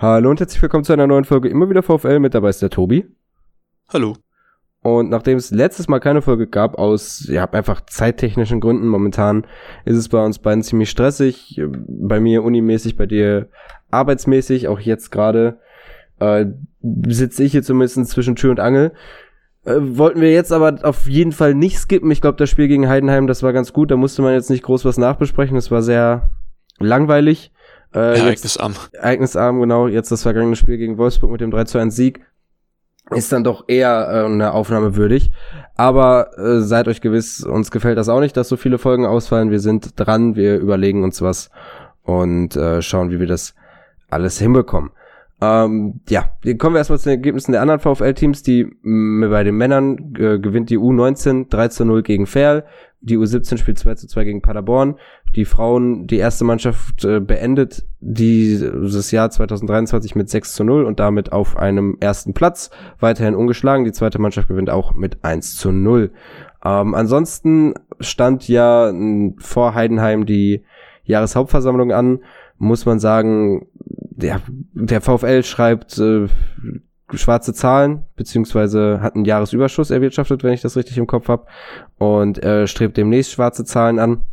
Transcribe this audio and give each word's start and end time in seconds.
Hallo 0.00 0.30
und 0.30 0.38
herzlich 0.38 0.62
willkommen 0.62 0.84
zu 0.84 0.92
einer 0.92 1.08
neuen 1.08 1.24
Folge 1.24 1.48
Immer 1.48 1.68
wieder 1.68 1.82
VfL. 1.82 2.20
Mit 2.20 2.32
dabei 2.32 2.50
ist 2.50 2.62
der 2.62 2.70
Tobi. 2.70 3.04
Hallo. 3.92 4.14
Und 4.80 5.10
nachdem 5.10 5.38
es 5.38 5.50
letztes 5.50 5.88
Mal 5.88 5.98
keine 5.98 6.22
Folge 6.22 6.46
gab, 6.46 6.78
aus 6.78 7.26
ja, 7.28 7.50
einfach 7.50 7.80
zeittechnischen 7.84 8.60
Gründen, 8.60 8.86
momentan 8.86 9.44
ist 9.84 9.96
es 9.96 10.08
bei 10.08 10.24
uns 10.24 10.38
beiden 10.38 10.62
ziemlich 10.62 10.88
stressig. 10.88 11.60
Bei 11.88 12.20
mir 12.20 12.44
unimäßig, 12.44 12.96
bei 12.96 13.06
dir 13.06 13.48
arbeitsmäßig, 13.90 14.68
auch 14.68 14.78
jetzt 14.78 15.10
gerade 15.10 15.58
äh, 16.20 16.46
sitze 17.08 17.42
ich 17.42 17.50
hier 17.50 17.64
zumindest 17.64 18.06
zwischen 18.06 18.36
Tür 18.36 18.52
und 18.52 18.60
Angel. 18.60 18.92
Äh, 19.64 19.78
wollten 19.80 20.20
wir 20.20 20.30
jetzt 20.30 20.52
aber 20.52 20.78
auf 20.84 21.08
jeden 21.08 21.32
Fall 21.32 21.54
nicht 21.54 21.76
skippen. 21.76 22.12
Ich 22.12 22.20
glaube, 22.20 22.38
das 22.38 22.48
Spiel 22.48 22.68
gegen 22.68 22.88
Heidenheim, 22.88 23.26
das 23.26 23.42
war 23.42 23.52
ganz 23.52 23.72
gut. 23.72 23.90
Da 23.90 23.96
musste 23.96 24.22
man 24.22 24.32
jetzt 24.32 24.48
nicht 24.48 24.62
groß 24.62 24.84
was 24.84 24.96
nachbesprechen. 24.96 25.56
Das 25.56 25.72
war 25.72 25.82
sehr 25.82 26.30
langweilig. 26.78 27.50
Äh, 27.94 28.18
Ereignisarm. 28.18 28.74
Ereignisarm, 28.92 29.60
genau. 29.60 29.88
Jetzt 29.88 30.10
das 30.12 30.22
vergangene 30.22 30.56
Spiel 30.56 30.76
gegen 30.76 30.98
Wolfsburg 30.98 31.30
mit 31.30 31.40
dem 31.40 31.50
3 31.50 31.64
zu 31.64 31.78
1 31.78 31.94
Sieg 31.94 32.20
ist 33.10 33.32
dann 33.32 33.44
doch 33.44 33.64
eher 33.68 34.08
äh, 34.10 34.24
eine 34.26 34.52
Aufnahme 34.52 34.96
würdig. 34.96 35.30
Aber 35.76 36.36
äh, 36.38 36.60
seid 36.60 36.88
euch 36.88 37.00
gewiss, 37.00 37.42
uns 37.42 37.70
gefällt 37.70 37.98
das 37.98 38.08
auch 38.08 38.20
nicht, 38.20 38.36
dass 38.36 38.48
so 38.48 38.56
viele 38.56 38.78
Folgen 38.78 39.06
ausfallen. 39.06 39.50
Wir 39.50 39.60
sind 39.60 39.98
dran, 39.98 40.36
wir 40.36 40.58
überlegen 40.58 41.04
uns 41.04 41.22
was 41.22 41.50
und 42.02 42.56
äh, 42.56 42.82
schauen, 42.82 43.10
wie 43.10 43.20
wir 43.20 43.26
das 43.26 43.54
alles 44.10 44.38
hinbekommen. 44.38 44.90
Ähm, 45.40 46.00
ja, 46.08 46.30
kommen 46.58 46.74
wir 46.74 46.78
erstmal 46.78 46.98
zu 46.98 47.08
den 47.08 47.18
Ergebnissen 47.18 47.52
der 47.52 47.62
anderen 47.62 47.80
VfL-Teams. 47.80 48.42
Die 48.42 48.64
bei 48.82 49.44
den 49.44 49.56
Männern 49.56 50.14
äh, 50.18 50.38
gewinnt 50.38 50.70
die 50.70 50.78
U19 50.78 51.48
3 51.48 51.68
zu 51.68 51.84
0 51.84 52.02
gegen 52.02 52.26
Ferl. 52.26 52.64
Die 53.00 53.16
U17 53.16 53.58
spielt 53.58 53.78
2 53.78 53.94
zu 53.94 54.08
2 54.08 54.24
gegen 54.24 54.42
Paderborn. 54.42 54.96
Die 55.36 55.44
Frauen, 55.44 56.06
die 56.06 56.16
erste 56.16 56.44
Mannschaft 56.44 57.04
äh, 57.04 57.20
beendet 57.20 57.86
dieses 58.00 59.10
Jahr 59.12 59.30
2023 59.30 60.16
mit 60.16 60.28
6 60.28 60.54
zu 60.54 60.64
0 60.64 60.84
und 60.84 60.98
damit 60.98 61.32
auf 61.32 61.56
einem 61.56 61.96
ersten 62.00 62.34
Platz. 62.34 62.70
Weiterhin 62.98 63.34
ungeschlagen. 63.34 63.84
Die 63.84 63.92
zweite 63.92 64.18
Mannschaft 64.18 64.48
gewinnt 64.48 64.70
auch 64.70 64.94
mit 64.94 65.24
1 65.24 65.56
zu 65.56 65.70
0. 65.70 66.10
Ähm, 66.64 66.94
ansonsten 66.94 67.74
stand 68.00 68.48
ja 68.48 68.92
vor 69.38 69.74
Heidenheim 69.74 70.26
die 70.26 70.64
Jahreshauptversammlung 71.04 71.92
an. 71.92 72.20
Muss 72.58 72.84
man 72.84 72.98
sagen, 72.98 73.68
der, 73.76 74.40
der 74.72 75.00
VfL 75.00 75.44
schreibt 75.44 75.98
äh, 75.98 76.26
schwarze 77.14 77.54
Zahlen, 77.54 78.04
beziehungsweise 78.16 79.00
hat 79.00 79.14
einen 79.14 79.24
Jahresüberschuss 79.24 79.90
erwirtschaftet, 79.90 80.42
wenn 80.42 80.52
ich 80.52 80.60
das 80.60 80.76
richtig 80.76 80.98
im 80.98 81.06
Kopf 81.06 81.28
habe, 81.28 81.46
und 81.96 82.42
äh, 82.42 82.66
strebt 82.66 82.96
demnächst 82.96 83.32
schwarze 83.32 83.64
Zahlen 83.64 83.98
an. 83.98 84.24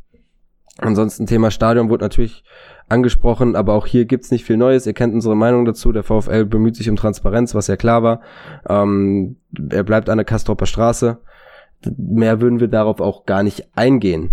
Ansonsten 0.77 1.25
Thema 1.25 1.51
Stadion 1.51 1.89
wurde 1.89 2.03
natürlich 2.03 2.43
angesprochen, 2.89 3.55
aber 3.55 3.73
auch 3.73 3.87
hier 3.87 4.05
gibt's 4.05 4.31
nicht 4.31 4.43
viel 4.43 4.57
Neues. 4.57 4.85
Ihr 4.85 4.93
kennt 4.93 5.13
unsere 5.13 5.35
Meinung 5.35 5.65
dazu. 5.65 5.91
Der 5.91 6.03
VfL 6.03 6.45
bemüht 6.45 6.75
sich 6.75 6.89
um 6.89 6.97
Transparenz, 6.97 7.55
was 7.55 7.67
ja 7.67 7.77
klar 7.77 8.03
war. 8.03 8.21
Ähm, 8.67 9.37
er 9.69 9.83
bleibt 9.83 10.09
an 10.09 10.17
der 10.17 10.25
Kastropper 10.25 10.65
Straße. 10.65 11.17
Mehr 11.97 12.41
würden 12.41 12.59
wir 12.59 12.67
darauf 12.67 12.99
auch 12.99 13.25
gar 13.25 13.43
nicht 13.43 13.69
eingehen. 13.75 14.31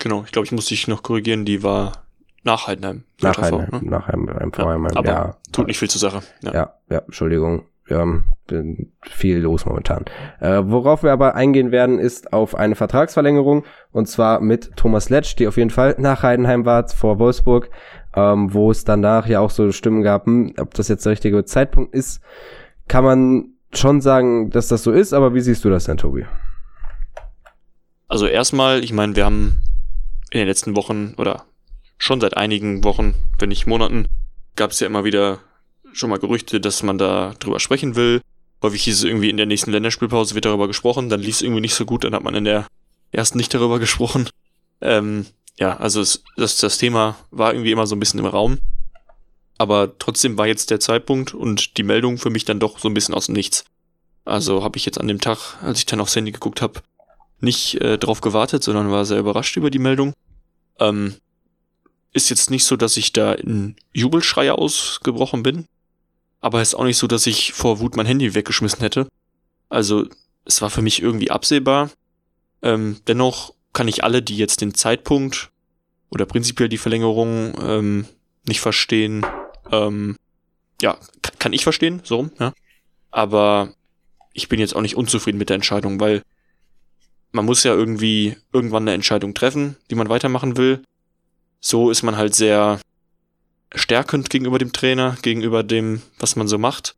Genau, 0.00 0.22
ich 0.24 0.32
glaube, 0.32 0.46
ich 0.46 0.52
muss 0.52 0.66
dich 0.66 0.88
noch 0.88 1.02
korrigieren, 1.02 1.44
die 1.44 1.62
war 1.62 2.05
nach 2.46 2.68
Heidenheim. 2.68 3.02
Nach 3.20 3.36
Heidenheim, 3.36 3.68
ne? 3.72 3.90
nach 3.90 4.06
Heidenheim, 4.06 4.52
ja, 4.56 4.64
Heidenheim, 4.64 5.04
ja. 5.04 5.36
Tut 5.50 5.66
nicht 5.66 5.78
viel 5.78 5.90
zur 5.90 6.00
Sache. 6.00 6.22
Ja, 6.42 6.54
ja, 6.54 6.74
ja 6.88 6.98
Entschuldigung. 7.00 7.66
Wir 7.84 7.98
haben 7.98 8.30
viel 9.02 9.38
los 9.38 9.64
momentan. 9.64 10.04
Äh, 10.40 10.62
worauf 10.64 11.02
wir 11.02 11.12
aber 11.12 11.34
eingehen 11.34 11.70
werden, 11.70 11.98
ist 11.98 12.32
auf 12.32 12.54
eine 12.54 12.74
Vertragsverlängerung 12.74 13.64
und 13.92 14.06
zwar 14.06 14.40
mit 14.40 14.76
Thomas 14.76 15.08
Letsch, 15.08 15.36
die 15.36 15.46
auf 15.46 15.56
jeden 15.56 15.70
Fall 15.70 15.94
nach 15.98 16.22
Heidenheim 16.22 16.64
war, 16.64 16.88
vor 16.88 17.18
Wolfsburg, 17.18 17.70
ähm, 18.14 18.52
wo 18.52 18.70
es 18.70 18.84
danach 18.84 19.26
ja 19.26 19.40
auch 19.40 19.50
so 19.50 19.70
Stimmen 19.70 20.02
gab, 20.02 20.26
hm, 20.26 20.54
ob 20.58 20.74
das 20.74 20.88
jetzt 20.88 21.04
der 21.04 21.12
richtige 21.12 21.44
Zeitpunkt 21.44 21.94
ist, 21.94 22.20
kann 22.88 23.04
man 23.04 23.54
schon 23.72 24.00
sagen, 24.00 24.50
dass 24.50 24.68
das 24.68 24.82
so 24.82 24.92
ist, 24.92 25.12
aber 25.12 25.34
wie 25.34 25.40
siehst 25.40 25.64
du 25.64 25.70
das 25.70 25.84
denn, 25.84 25.96
Tobi? 25.96 26.26
Also 28.08 28.26
erstmal, 28.26 28.82
ich 28.82 28.92
meine, 28.92 29.14
wir 29.16 29.24
haben 29.24 29.60
in 30.30 30.38
den 30.38 30.48
letzten 30.48 30.76
Wochen 30.76 31.14
oder 31.18 31.44
schon 31.98 32.20
seit 32.20 32.36
einigen 32.36 32.84
Wochen, 32.84 33.14
wenn 33.38 33.48
nicht 33.48 33.66
Monaten, 33.66 34.06
gab 34.54 34.70
es 34.70 34.80
ja 34.80 34.86
immer 34.86 35.04
wieder 35.04 35.40
schon 35.92 36.10
mal 36.10 36.18
Gerüchte, 36.18 36.60
dass 36.60 36.82
man 36.82 36.98
da 36.98 37.34
drüber 37.38 37.60
sprechen 37.60 37.96
will. 37.96 38.20
Häufig 38.62 38.82
hieß 38.84 38.98
es 38.98 39.04
irgendwie, 39.04 39.30
in 39.30 39.36
der 39.36 39.46
nächsten 39.46 39.70
Länderspielpause 39.70 40.34
wird 40.34 40.44
darüber 40.44 40.66
gesprochen, 40.66 41.08
dann 41.08 41.20
lief 41.20 41.36
es 41.36 41.42
irgendwie 41.42 41.60
nicht 41.60 41.74
so 41.74 41.84
gut, 41.84 42.04
dann 42.04 42.14
hat 42.14 42.24
man 42.24 42.34
in 42.34 42.44
der 42.44 42.66
ersten 43.12 43.38
nicht 43.38 43.52
darüber 43.54 43.78
gesprochen. 43.78 44.28
Ähm, 44.80 45.26
ja, 45.58 45.76
also 45.76 46.00
es, 46.00 46.22
das, 46.36 46.58
das 46.58 46.78
Thema 46.78 47.16
war 47.30 47.52
irgendwie 47.52 47.72
immer 47.72 47.86
so 47.86 47.96
ein 47.96 48.00
bisschen 48.00 48.20
im 48.20 48.26
Raum. 48.26 48.58
Aber 49.58 49.98
trotzdem 49.98 50.36
war 50.36 50.46
jetzt 50.46 50.70
der 50.70 50.80
Zeitpunkt 50.80 51.32
und 51.32 51.78
die 51.78 51.82
Meldung 51.82 52.18
für 52.18 52.28
mich 52.28 52.44
dann 52.44 52.60
doch 52.60 52.78
so 52.78 52.88
ein 52.88 52.94
bisschen 52.94 53.14
aus 53.14 53.26
dem 53.26 53.34
Nichts. 53.34 53.64
Also 54.24 54.62
habe 54.62 54.76
ich 54.76 54.84
jetzt 54.84 55.00
an 55.00 55.08
dem 55.08 55.20
Tag, 55.20 55.38
als 55.62 55.78
ich 55.78 55.86
dann 55.86 56.00
aufs 56.00 56.14
Handy 56.14 56.32
geguckt 56.32 56.60
habe, 56.60 56.80
nicht 57.40 57.80
äh, 57.80 57.96
drauf 57.96 58.20
gewartet, 58.20 58.62
sondern 58.62 58.90
war 58.90 59.04
sehr 59.04 59.18
überrascht 59.18 59.56
über 59.56 59.70
die 59.70 59.78
Meldung. 59.78 60.12
Ähm, 60.78 61.14
ist 62.16 62.30
jetzt 62.30 62.50
nicht 62.50 62.64
so, 62.64 62.76
dass 62.76 62.96
ich 62.96 63.12
da 63.12 63.34
in 63.34 63.76
Jubelschreie 63.92 64.56
ausgebrochen 64.56 65.42
bin. 65.42 65.66
Aber 66.40 66.62
ist 66.62 66.74
auch 66.74 66.84
nicht 66.84 66.96
so, 66.96 67.06
dass 67.06 67.26
ich 67.26 67.52
vor 67.52 67.78
Wut 67.78 67.96
mein 67.96 68.06
Handy 68.06 68.34
weggeschmissen 68.34 68.80
hätte. 68.80 69.06
Also, 69.68 70.06
es 70.44 70.62
war 70.62 70.70
für 70.70 70.82
mich 70.82 71.02
irgendwie 71.02 71.30
absehbar. 71.30 71.90
Ähm, 72.62 73.00
dennoch 73.06 73.52
kann 73.72 73.88
ich 73.88 74.02
alle, 74.02 74.22
die 74.22 74.36
jetzt 74.36 74.62
den 74.62 74.74
Zeitpunkt 74.74 75.50
oder 76.10 76.24
prinzipiell 76.24 76.68
die 76.68 76.78
Verlängerung 76.78 77.54
ähm, 77.60 78.06
nicht 78.46 78.60
verstehen, 78.60 79.26
ähm, 79.70 80.16
ja, 80.80 80.96
kann 81.38 81.52
ich 81.52 81.64
verstehen, 81.64 82.00
so 82.04 82.30
ja. 82.38 82.52
Aber 83.10 83.74
ich 84.32 84.48
bin 84.48 84.60
jetzt 84.60 84.76
auch 84.76 84.82
nicht 84.82 84.96
unzufrieden 84.96 85.38
mit 85.38 85.48
der 85.48 85.56
Entscheidung, 85.56 86.00
weil 86.00 86.22
man 87.32 87.44
muss 87.44 87.64
ja 87.64 87.74
irgendwie 87.74 88.36
irgendwann 88.52 88.84
eine 88.84 88.92
Entscheidung 88.92 89.34
treffen, 89.34 89.76
wie 89.88 89.94
man 89.96 90.08
weitermachen 90.08 90.56
will 90.56 90.82
so 91.60 91.90
ist 91.90 92.02
man 92.02 92.16
halt 92.16 92.34
sehr 92.34 92.80
stärkend 93.74 94.30
gegenüber 94.30 94.58
dem 94.58 94.72
Trainer, 94.72 95.16
gegenüber 95.22 95.62
dem, 95.62 96.02
was 96.18 96.36
man 96.36 96.48
so 96.48 96.58
macht. 96.58 96.96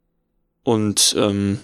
Und 0.62 1.14
ähm, 1.18 1.60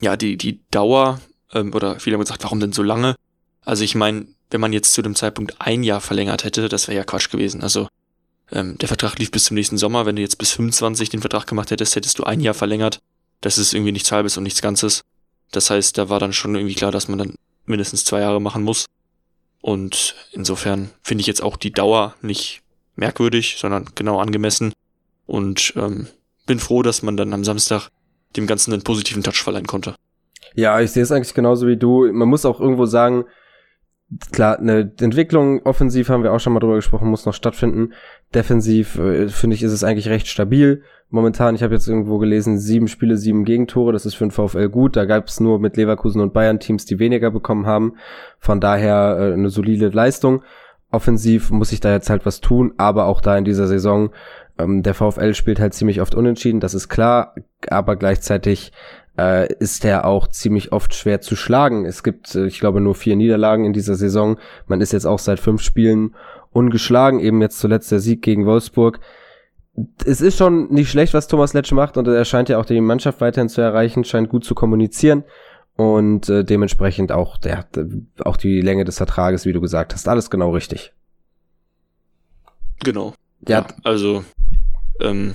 ja, 0.00 0.16
die, 0.16 0.36
die 0.36 0.60
Dauer, 0.70 1.20
ähm, 1.52 1.72
oder 1.74 1.98
viele 2.00 2.14
haben 2.14 2.22
gesagt, 2.22 2.44
warum 2.44 2.60
denn 2.60 2.72
so 2.72 2.82
lange? 2.82 3.16
Also 3.64 3.84
ich 3.84 3.94
meine, 3.94 4.26
wenn 4.50 4.60
man 4.60 4.72
jetzt 4.72 4.92
zu 4.92 5.02
dem 5.02 5.14
Zeitpunkt 5.14 5.60
ein 5.60 5.82
Jahr 5.82 6.00
verlängert 6.00 6.44
hätte, 6.44 6.68
das 6.68 6.86
wäre 6.88 6.98
ja 6.98 7.04
Quatsch 7.04 7.30
gewesen. 7.30 7.62
Also 7.62 7.88
ähm, 8.52 8.76
der 8.78 8.88
Vertrag 8.88 9.18
lief 9.18 9.30
bis 9.30 9.44
zum 9.44 9.54
nächsten 9.54 9.78
Sommer. 9.78 10.06
Wenn 10.06 10.16
du 10.16 10.22
jetzt 10.22 10.38
bis 10.38 10.52
25 10.52 11.08
den 11.08 11.20
Vertrag 11.20 11.46
gemacht 11.46 11.70
hättest, 11.70 11.96
hättest 11.96 12.18
du 12.18 12.24
ein 12.24 12.40
Jahr 12.40 12.54
verlängert. 12.54 13.00
Das 13.40 13.58
ist 13.58 13.74
irgendwie 13.74 13.92
nichts 13.92 14.12
Halbes 14.12 14.36
und 14.36 14.44
nichts 14.44 14.62
Ganzes. 14.62 15.02
Das 15.50 15.70
heißt, 15.70 15.98
da 15.98 16.08
war 16.08 16.20
dann 16.20 16.32
schon 16.32 16.54
irgendwie 16.54 16.74
klar, 16.74 16.92
dass 16.92 17.08
man 17.08 17.18
dann 17.18 17.34
mindestens 17.66 18.04
zwei 18.04 18.20
Jahre 18.20 18.40
machen 18.40 18.62
muss. 18.62 18.86
Und 19.64 20.14
insofern 20.32 20.90
finde 21.02 21.22
ich 21.22 21.26
jetzt 21.26 21.42
auch 21.42 21.56
die 21.56 21.72
Dauer 21.72 22.16
nicht 22.20 22.60
merkwürdig, 22.96 23.56
sondern 23.58 23.86
genau 23.94 24.20
angemessen. 24.20 24.74
Und 25.24 25.72
ähm, 25.76 26.06
bin 26.44 26.58
froh, 26.58 26.82
dass 26.82 27.02
man 27.02 27.16
dann 27.16 27.32
am 27.32 27.44
Samstag 27.44 27.88
dem 28.36 28.46
Ganzen 28.46 28.74
einen 28.74 28.82
positiven 28.82 29.22
Touch 29.22 29.42
verleihen 29.42 29.66
konnte. 29.66 29.94
Ja, 30.54 30.82
ich 30.82 30.90
sehe 30.90 31.02
es 31.02 31.10
eigentlich 31.10 31.32
genauso 31.32 31.66
wie 31.66 31.78
du. 31.78 32.12
Man 32.12 32.28
muss 32.28 32.44
auch 32.44 32.60
irgendwo 32.60 32.84
sagen, 32.84 33.24
klar, 34.32 34.58
eine 34.58 34.92
Entwicklung 35.00 35.62
offensiv 35.62 36.08
haben 36.08 36.22
wir 36.22 36.32
auch 36.32 36.40
schon 36.40 36.52
mal 36.52 36.60
drüber 36.60 36.76
gesprochen, 36.76 37.08
muss 37.08 37.26
noch 37.26 37.34
stattfinden. 37.34 37.92
Defensiv 38.34 38.98
äh, 38.98 39.28
finde 39.28 39.56
ich, 39.56 39.62
ist 39.62 39.72
es 39.72 39.84
eigentlich 39.84 40.08
recht 40.08 40.26
stabil 40.26 40.82
momentan, 41.14 41.54
ich 41.54 41.62
habe 41.62 41.74
jetzt 41.74 41.88
irgendwo 41.88 42.18
gelesen, 42.18 42.58
sieben 42.58 42.88
Spiele, 42.88 43.16
sieben 43.16 43.44
Gegentore, 43.44 43.92
das 43.92 44.04
ist 44.04 44.14
für 44.14 44.26
den 44.26 44.32
VfL 44.32 44.68
gut. 44.68 44.96
Da 44.96 45.04
gab 45.04 45.28
es 45.28 45.38
nur 45.38 45.60
mit 45.60 45.76
Leverkusen 45.76 46.20
und 46.20 46.32
Bayern 46.32 46.58
Teams, 46.58 46.86
die 46.86 46.98
weniger 46.98 47.30
bekommen 47.30 47.66
haben. 47.66 47.94
Von 48.40 48.60
daher 48.60 49.16
äh, 49.18 49.32
eine 49.32 49.48
solide 49.48 49.88
Leistung. 49.88 50.42
Offensiv 50.90 51.50
muss 51.50 51.72
ich 51.72 51.80
da 51.80 51.92
jetzt 51.92 52.10
halt 52.10 52.26
was 52.26 52.40
tun, 52.40 52.74
aber 52.76 53.06
auch 53.06 53.20
da 53.20 53.38
in 53.38 53.44
dieser 53.44 53.68
Saison, 53.68 54.10
ähm, 54.58 54.82
der 54.82 54.94
VfL 54.94 55.34
spielt 55.34 55.60
halt 55.60 55.74
ziemlich 55.74 56.00
oft 56.00 56.14
unentschieden, 56.14 56.60
das 56.60 56.74
ist 56.74 56.88
klar, 56.88 57.34
aber 57.68 57.96
gleichzeitig 57.96 58.72
äh, 59.18 59.52
ist 59.54 59.84
er 59.84 60.04
auch 60.06 60.28
ziemlich 60.28 60.72
oft 60.72 60.94
schwer 60.94 61.20
zu 61.20 61.36
schlagen. 61.36 61.84
Es 61.84 62.02
gibt, 62.02 62.34
äh, 62.34 62.46
ich 62.46 62.60
glaube, 62.60 62.80
nur 62.80 62.94
vier 62.94 63.16
Niederlagen 63.16 63.64
in 63.64 63.72
dieser 63.72 63.94
Saison. 63.94 64.38
Man 64.66 64.80
ist 64.80 64.92
jetzt 64.92 65.06
auch 65.06 65.18
seit 65.18 65.40
fünf 65.40 65.62
Spielen 65.62 66.14
ungeschlagen, 66.52 67.20
eben 67.20 67.40
jetzt 67.40 67.58
zuletzt 67.58 67.90
der 67.92 68.00
Sieg 68.00 68.22
gegen 68.22 68.46
Wolfsburg 68.46 69.00
es 70.04 70.20
ist 70.20 70.38
schon 70.38 70.72
nicht 70.72 70.90
schlecht, 70.90 71.14
was 71.14 71.26
Thomas 71.26 71.52
Letsch 71.52 71.72
macht 71.72 71.96
und 71.96 72.06
er 72.06 72.24
scheint 72.24 72.48
ja 72.48 72.58
auch 72.58 72.64
die 72.64 72.80
Mannschaft 72.80 73.20
weiterhin 73.20 73.48
zu 73.48 73.60
erreichen, 73.60 74.04
scheint 74.04 74.28
gut 74.28 74.44
zu 74.44 74.54
kommunizieren 74.54 75.24
und 75.76 76.28
äh, 76.28 76.44
dementsprechend 76.44 77.10
auch 77.10 77.36
der 77.38 77.66
auch 78.20 78.36
die 78.36 78.60
Länge 78.60 78.84
des 78.84 78.98
Vertrages, 78.98 79.46
wie 79.46 79.52
du 79.52 79.60
gesagt 79.60 79.92
hast, 79.92 80.08
alles 80.08 80.30
genau 80.30 80.52
richtig. 80.52 80.92
Genau. 82.84 83.14
Ja, 83.48 83.60
ja 83.60 83.66
also 83.82 84.24
ähm, 85.00 85.34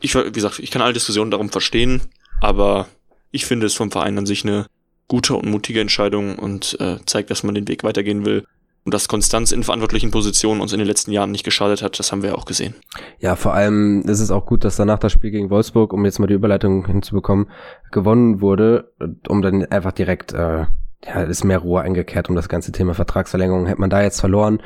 ich 0.00 0.14
wie 0.14 0.30
gesagt, 0.30 0.60
ich 0.60 0.70
kann 0.70 0.82
alle 0.82 0.92
Diskussionen 0.92 1.32
darum 1.32 1.48
verstehen, 1.48 2.02
aber 2.40 2.86
ich 3.30 3.46
finde 3.46 3.66
es 3.66 3.74
vom 3.74 3.90
Verein 3.90 4.18
an 4.18 4.26
sich 4.26 4.44
eine 4.44 4.66
gute 5.08 5.34
und 5.34 5.48
mutige 5.48 5.80
Entscheidung 5.80 6.38
und 6.38 6.76
äh, 6.80 6.96
zeigt, 7.06 7.30
dass 7.30 7.42
man 7.42 7.54
den 7.54 7.68
Weg 7.68 7.84
weitergehen 7.84 8.24
will. 8.24 8.44
Und 8.84 8.94
dass 8.94 9.08
Konstanz 9.08 9.50
in 9.50 9.64
verantwortlichen 9.64 10.12
Positionen 10.12 10.60
uns 10.60 10.72
in 10.72 10.78
den 10.78 10.86
letzten 10.86 11.10
Jahren 11.10 11.32
nicht 11.32 11.42
geschadet 11.42 11.82
hat, 11.82 11.98
das 11.98 12.12
haben 12.12 12.22
wir 12.22 12.38
auch 12.38 12.44
gesehen. 12.44 12.76
Ja, 13.18 13.34
vor 13.34 13.52
allem 13.52 14.02
ist 14.02 14.20
es 14.20 14.30
auch 14.30 14.46
gut, 14.46 14.64
dass 14.64 14.76
danach 14.76 15.00
das 15.00 15.10
Spiel 15.10 15.32
gegen 15.32 15.50
Wolfsburg, 15.50 15.92
um 15.92 16.04
jetzt 16.04 16.20
mal 16.20 16.28
die 16.28 16.34
Überleitung 16.34 16.86
hinzubekommen, 16.86 17.50
gewonnen 17.90 18.40
wurde, 18.40 18.92
um 19.26 19.42
dann 19.42 19.64
einfach 19.64 19.90
direkt, 19.90 20.34
äh, 20.34 20.66
ja, 21.04 21.22
ist 21.28 21.42
mehr 21.42 21.58
Ruhe 21.58 21.80
eingekehrt 21.80 22.28
um 22.28 22.36
das 22.36 22.48
ganze 22.48 22.70
Thema 22.70 22.94
Vertragsverlängerung. 22.94 23.66
Hätte 23.66 23.80
man 23.80 23.90
da 23.90 24.02
jetzt 24.02 24.20
verloren, 24.20 24.62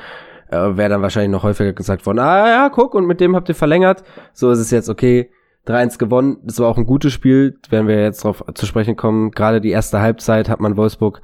äh, 0.50 0.76
wäre 0.76 0.90
dann 0.90 1.00
wahrscheinlich 1.00 1.30
noch 1.30 1.42
häufiger 1.42 1.72
gesagt 1.72 2.04
worden, 2.04 2.18
ah 2.18 2.46
ja, 2.46 2.68
guck, 2.68 2.94
und 2.94 3.06
mit 3.06 3.20
dem 3.20 3.34
habt 3.34 3.48
ihr 3.48 3.54
verlängert. 3.54 4.04
So 4.34 4.50
ist 4.50 4.58
es 4.58 4.70
jetzt 4.70 4.90
okay. 4.90 5.30
3-1 5.66 5.98
gewonnen. 5.98 6.38
Das 6.44 6.58
war 6.58 6.68
auch 6.68 6.78
ein 6.78 6.86
gutes 6.86 7.12
Spiel, 7.12 7.58
werden 7.68 7.88
wir 7.88 8.02
jetzt 8.02 8.24
darauf 8.24 8.44
zu 8.54 8.66
sprechen 8.66 8.96
kommen. 8.96 9.30
Gerade 9.30 9.60
die 9.60 9.70
erste 9.70 10.00
Halbzeit 10.00 10.48
hat 10.48 10.60
man 10.60 10.76
Wolfsburg 10.76 11.22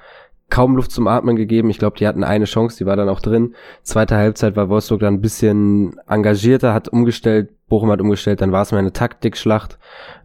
kaum 0.48 0.76
Luft 0.76 0.92
zum 0.92 1.08
Atmen 1.08 1.36
gegeben. 1.36 1.70
Ich 1.70 1.78
glaube, 1.78 1.98
die 1.98 2.06
hatten 2.06 2.22
eine 2.22 2.44
Chance, 2.44 2.76
die 2.78 2.86
war 2.86 2.96
dann 2.96 3.08
auch 3.08 3.20
drin. 3.20 3.54
Zweite 3.82 4.16
Halbzeit 4.16 4.56
war 4.56 4.68
Wolfsburg 4.68 5.00
dann 5.00 5.14
ein 5.14 5.20
bisschen 5.20 5.98
engagierter, 6.06 6.72
hat 6.72 6.88
umgestellt, 6.88 7.50
Bochum 7.68 7.90
hat 7.90 8.00
umgestellt, 8.00 8.40
dann 8.40 8.52
war 8.52 8.62
es 8.62 8.70
mal 8.70 8.78
eine 8.78 8.92
Taktikschlacht. 8.92 9.78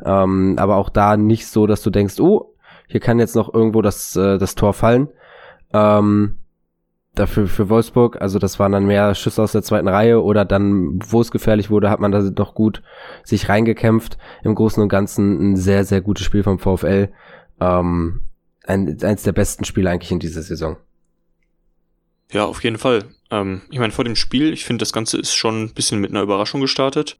Ähm, 0.06 0.56
aber 0.60 0.76
auch 0.76 0.90
da 0.90 1.18
nicht 1.18 1.48
so, 1.48 1.66
dass 1.66 1.82
du 1.82 1.90
denkst, 1.90 2.20
oh, 2.20 2.54
hier 2.88 3.00
kann 3.00 3.20
jetzt 3.20 3.36
noch 3.36 3.54
irgendwo 3.54 3.82
das, 3.82 4.16
äh, 4.16 4.38
das 4.38 4.56
Tor 4.56 4.74
fallen. 4.74 5.08
Ähm, 5.74 6.38
dafür 7.22 7.48
für 7.48 7.70
Wolfsburg, 7.70 8.22
also 8.22 8.40
das 8.40 8.60
waren 8.60 8.72
dann 8.72 8.86
mehr 8.86 9.16
Schüsse 9.16 9.42
aus 9.42 9.52
der 9.54 9.64
zweiten 9.64 9.88
Reihe 9.88 10.22
oder 10.22 10.44
dann, 10.44 11.00
wo 11.06 11.22
es 11.22 11.32
gefährlich 11.32 11.70
wurde, 11.70 11.90
hat 11.90 12.00
man 12.00 12.12
da 12.12 12.22
noch 12.22 12.54
gut 12.54 12.82
sich 13.24 13.48
reingekämpft. 13.48 14.18
Im 14.44 14.56
Großen 14.56 14.82
und 14.82 14.90
Ganzen 14.90 15.54
ein 15.54 15.56
sehr, 15.56 15.86
sehr 15.86 16.02
gutes 16.02 16.26
Spiel 16.26 16.44
vom 16.44 16.60
VfL. 16.60 17.10
Ähm, 17.60 18.22
ein, 18.66 18.98
eins 19.04 19.24
der 19.24 19.32
besten 19.32 19.66
Spiele 19.66 19.90
eigentlich 19.90 20.12
in 20.12 20.20
dieser 20.20 20.42
Saison. 20.42 20.78
Ja, 22.32 22.46
auf 22.46 22.64
jeden 22.64 22.78
Fall. 22.78 23.06
Ähm, 23.30 23.62
ich 23.70 23.80
meine, 23.80 23.92
vor 23.92 24.06
dem 24.06 24.16
Spiel, 24.16 24.54
ich 24.54 24.66
finde, 24.66 24.82
das 24.82 24.94
Ganze 24.94 25.18
ist 25.20 25.34
schon 25.34 25.64
ein 25.64 25.74
bisschen 25.74 26.00
mit 26.00 26.12
einer 26.12 26.22
Überraschung 26.22 26.62
gestartet. 26.62 27.18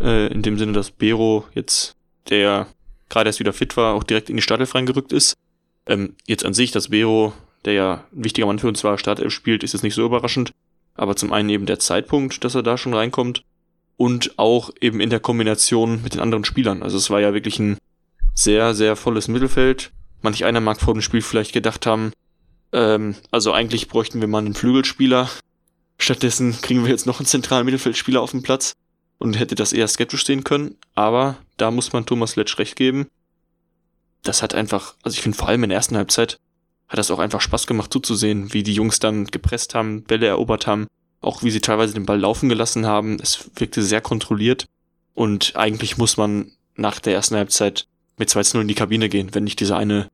Äh, 0.00 0.28
in 0.28 0.42
dem 0.42 0.58
Sinne, 0.58 0.72
dass 0.72 0.90
Bero 0.90 1.46
jetzt, 1.54 1.96
der 2.30 2.66
gerade 3.08 3.28
erst 3.28 3.40
wieder 3.40 3.52
fit 3.52 3.76
war, 3.76 3.94
auch 3.94 4.04
direkt 4.04 4.30
in 4.30 4.36
die 4.36 4.42
Startelf 4.42 4.74
reingerückt 4.74 5.12
ist. 5.12 5.34
Ähm, 5.86 6.14
jetzt 6.26 6.44
an 6.44 6.54
sich, 6.54 6.70
dass 6.70 6.88
Bero, 6.88 7.32
der 7.64 7.72
ja 7.74 8.04
ein 8.12 8.24
wichtiger 8.24 8.46
Mann 8.46 8.58
für 8.58 8.68
uns 8.68 8.84
war, 8.84 8.98
Startelf 8.98 9.32
spielt, 9.32 9.62
ist 9.62 9.74
es 9.74 9.82
nicht 9.82 9.94
so 9.94 10.04
überraschend. 10.04 10.52
Aber 10.94 11.16
zum 11.16 11.32
einen 11.32 11.48
eben 11.48 11.66
der 11.66 11.78
Zeitpunkt, 11.78 12.44
dass 12.44 12.54
er 12.54 12.62
da 12.62 12.76
schon 12.76 12.94
reinkommt. 12.94 13.44
Und 13.96 14.38
auch 14.38 14.70
eben 14.80 15.00
in 15.00 15.10
der 15.10 15.20
Kombination 15.20 16.02
mit 16.02 16.14
den 16.14 16.20
anderen 16.20 16.44
Spielern. 16.44 16.82
Also 16.82 16.96
es 16.96 17.10
war 17.10 17.20
ja 17.20 17.34
wirklich 17.34 17.58
ein 17.58 17.78
sehr, 18.34 18.74
sehr 18.74 18.96
volles 18.96 19.28
Mittelfeld 19.28 19.92
Manch 20.22 20.44
einer 20.44 20.60
mag 20.60 20.80
vor 20.80 20.94
dem 20.94 21.02
Spiel 21.02 21.20
vielleicht 21.20 21.52
gedacht 21.52 21.84
haben, 21.84 22.12
ähm, 22.72 23.16
also 23.30 23.52
eigentlich 23.52 23.88
bräuchten 23.88 24.20
wir 24.20 24.28
mal 24.28 24.38
einen 24.38 24.54
Flügelspieler. 24.54 25.28
Stattdessen 25.98 26.58
kriegen 26.62 26.84
wir 26.84 26.90
jetzt 26.90 27.06
noch 27.06 27.18
einen 27.18 27.26
zentralen 27.26 27.64
Mittelfeldspieler 27.64 28.20
auf 28.20 28.30
dem 28.30 28.42
Platz 28.42 28.74
und 29.18 29.38
hätte 29.38 29.56
das 29.56 29.72
eher 29.72 29.88
skeptisch 29.88 30.24
sehen 30.24 30.44
können. 30.44 30.76
Aber 30.94 31.36
da 31.56 31.70
muss 31.70 31.92
man 31.92 32.06
Thomas 32.06 32.36
Letsch 32.36 32.58
recht 32.58 32.76
geben. 32.76 33.08
Das 34.22 34.42
hat 34.42 34.54
einfach, 34.54 34.94
also 35.02 35.16
ich 35.16 35.22
finde 35.22 35.36
vor 35.36 35.48
allem 35.48 35.64
in 35.64 35.70
der 35.70 35.76
ersten 35.76 35.96
Halbzeit 35.96 36.38
hat 36.92 36.98
das 36.98 37.10
auch 37.10 37.18
einfach 37.18 37.40
Spaß 37.40 37.66
gemacht 37.66 37.90
zuzusehen, 37.90 38.52
wie 38.52 38.62
die 38.62 38.74
Jungs 38.74 39.00
dann 39.00 39.24
gepresst 39.24 39.74
haben, 39.74 40.02
Bälle 40.02 40.26
erobert 40.26 40.66
haben, 40.66 40.86
auch 41.22 41.42
wie 41.42 41.50
sie 41.50 41.62
teilweise 41.62 41.94
den 41.94 42.04
Ball 42.04 42.20
laufen 42.20 42.50
gelassen 42.50 42.86
haben. 42.86 43.18
Es 43.20 43.50
wirkte 43.56 43.82
sehr 43.82 44.02
kontrolliert 44.02 44.66
und 45.14 45.56
eigentlich 45.56 45.96
muss 45.96 46.18
man 46.18 46.52
nach 46.76 47.00
der 47.00 47.14
ersten 47.14 47.36
Halbzeit 47.36 47.86
mit 48.18 48.28
2-0 48.28 48.60
in 48.60 48.68
die 48.68 48.74
Kabine 48.74 49.08
gehen, 49.08 49.30
wenn 49.32 49.44
nicht 49.44 49.60
diese 49.60 49.74
eine 49.74 50.10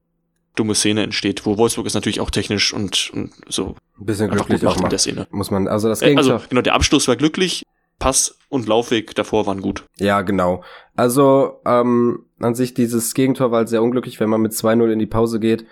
dumme 0.55 0.77
Szene 0.77 1.03
entsteht, 1.03 1.45
wo 1.47 1.59
Wolfsburg 1.59 1.87
ist 1.87 1.95
natürlich 1.95 2.21
auch 2.21 2.31
technisch 2.31 2.73
und, 2.73 3.11
und 3.13 3.33
so 3.49 3.75
ein 3.99 4.07
bisschen 4.07 4.31
glücklich 4.31 4.65
auch 4.65 4.81
in 4.81 4.89
der 4.89 4.99
Szene. 5.01 5.27
Muss 5.31 5.51
man, 5.51 5.67
also 5.67 5.89
das 5.89 6.01
äh, 6.01 6.11
Gegentor. 6.11 6.35
Also 6.35 6.47
genau, 6.49 6.63
der 6.63 6.75
Abschluss 6.75 7.09
war 7.09 7.17
glücklich, 7.17 7.65
Pass 7.99 8.39
und 8.49 8.69
Laufweg 8.69 9.17
davor 9.17 9.47
waren 9.47 9.61
gut. 9.61 9.85
Ja, 9.99 10.23
genau. 10.23 10.63
Also 10.95 11.61
ähm, 11.67 12.27
an 12.39 12.55
sich 12.55 12.75
dieses 12.75 13.15
Gegentor 13.15 13.51
war 13.51 13.59
halt 13.59 13.69
sehr 13.69 13.83
unglücklich, 13.83 14.21
wenn 14.21 14.31
man 14.31 14.41
mit 14.41 14.53
2-0 14.53 14.93
in 14.93 15.01
die 15.01 15.07
Pause 15.07 15.41
geht. 15.41 15.67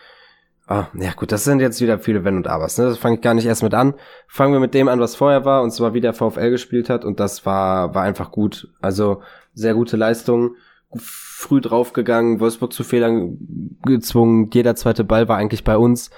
Ah, 0.68 0.88
ja 0.94 1.12
gut, 1.12 1.30
das 1.30 1.44
sind 1.44 1.60
jetzt 1.60 1.80
wieder 1.80 2.00
viele 2.00 2.24
Wenn 2.24 2.36
und 2.36 2.48
Abers. 2.48 2.76
Ne? 2.78 2.86
Das 2.86 2.98
fange 2.98 3.16
ich 3.16 3.20
gar 3.22 3.34
nicht 3.34 3.46
erst 3.46 3.62
mit 3.62 3.72
an. 3.72 3.94
Fangen 4.26 4.52
wir 4.52 4.60
mit 4.60 4.74
dem 4.74 4.88
an, 4.88 4.98
was 4.98 5.14
vorher 5.14 5.44
war, 5.44 5.62
und 5.62 5.70
zwar 5.70 5.94
wie 5.94 6.00
der 6.00 6.12
VfL 6.12 6.50
gespielt 6.50 6.90
hat. 6.90 7.04
Und 7.04 7.20
das 7.20 7.46
war, 7.46 7.94
war 7.94 8.02
einfach 8.02 8.32
gut. 8.32 8.68
Also 8.80 9.22
sehr 9.54 9.74
gute 9.74 9.96
Leistung 9.96 10.56
früh 10.98 11.60
draufgegangen, 11.60 12.40
Wolfsburg 12.40 12.72
zu 12.72 12.84
Fehlern 12.84 13.38
gezwungen, 13.84 14.50
jeder 14.52 14.74
zweite 14.74 15.04
Ball 15.04 15.28
war 15.28 15.36
eigentlich 15.36 15.64
bei 15.64 15.76
uns. 15.76 16.10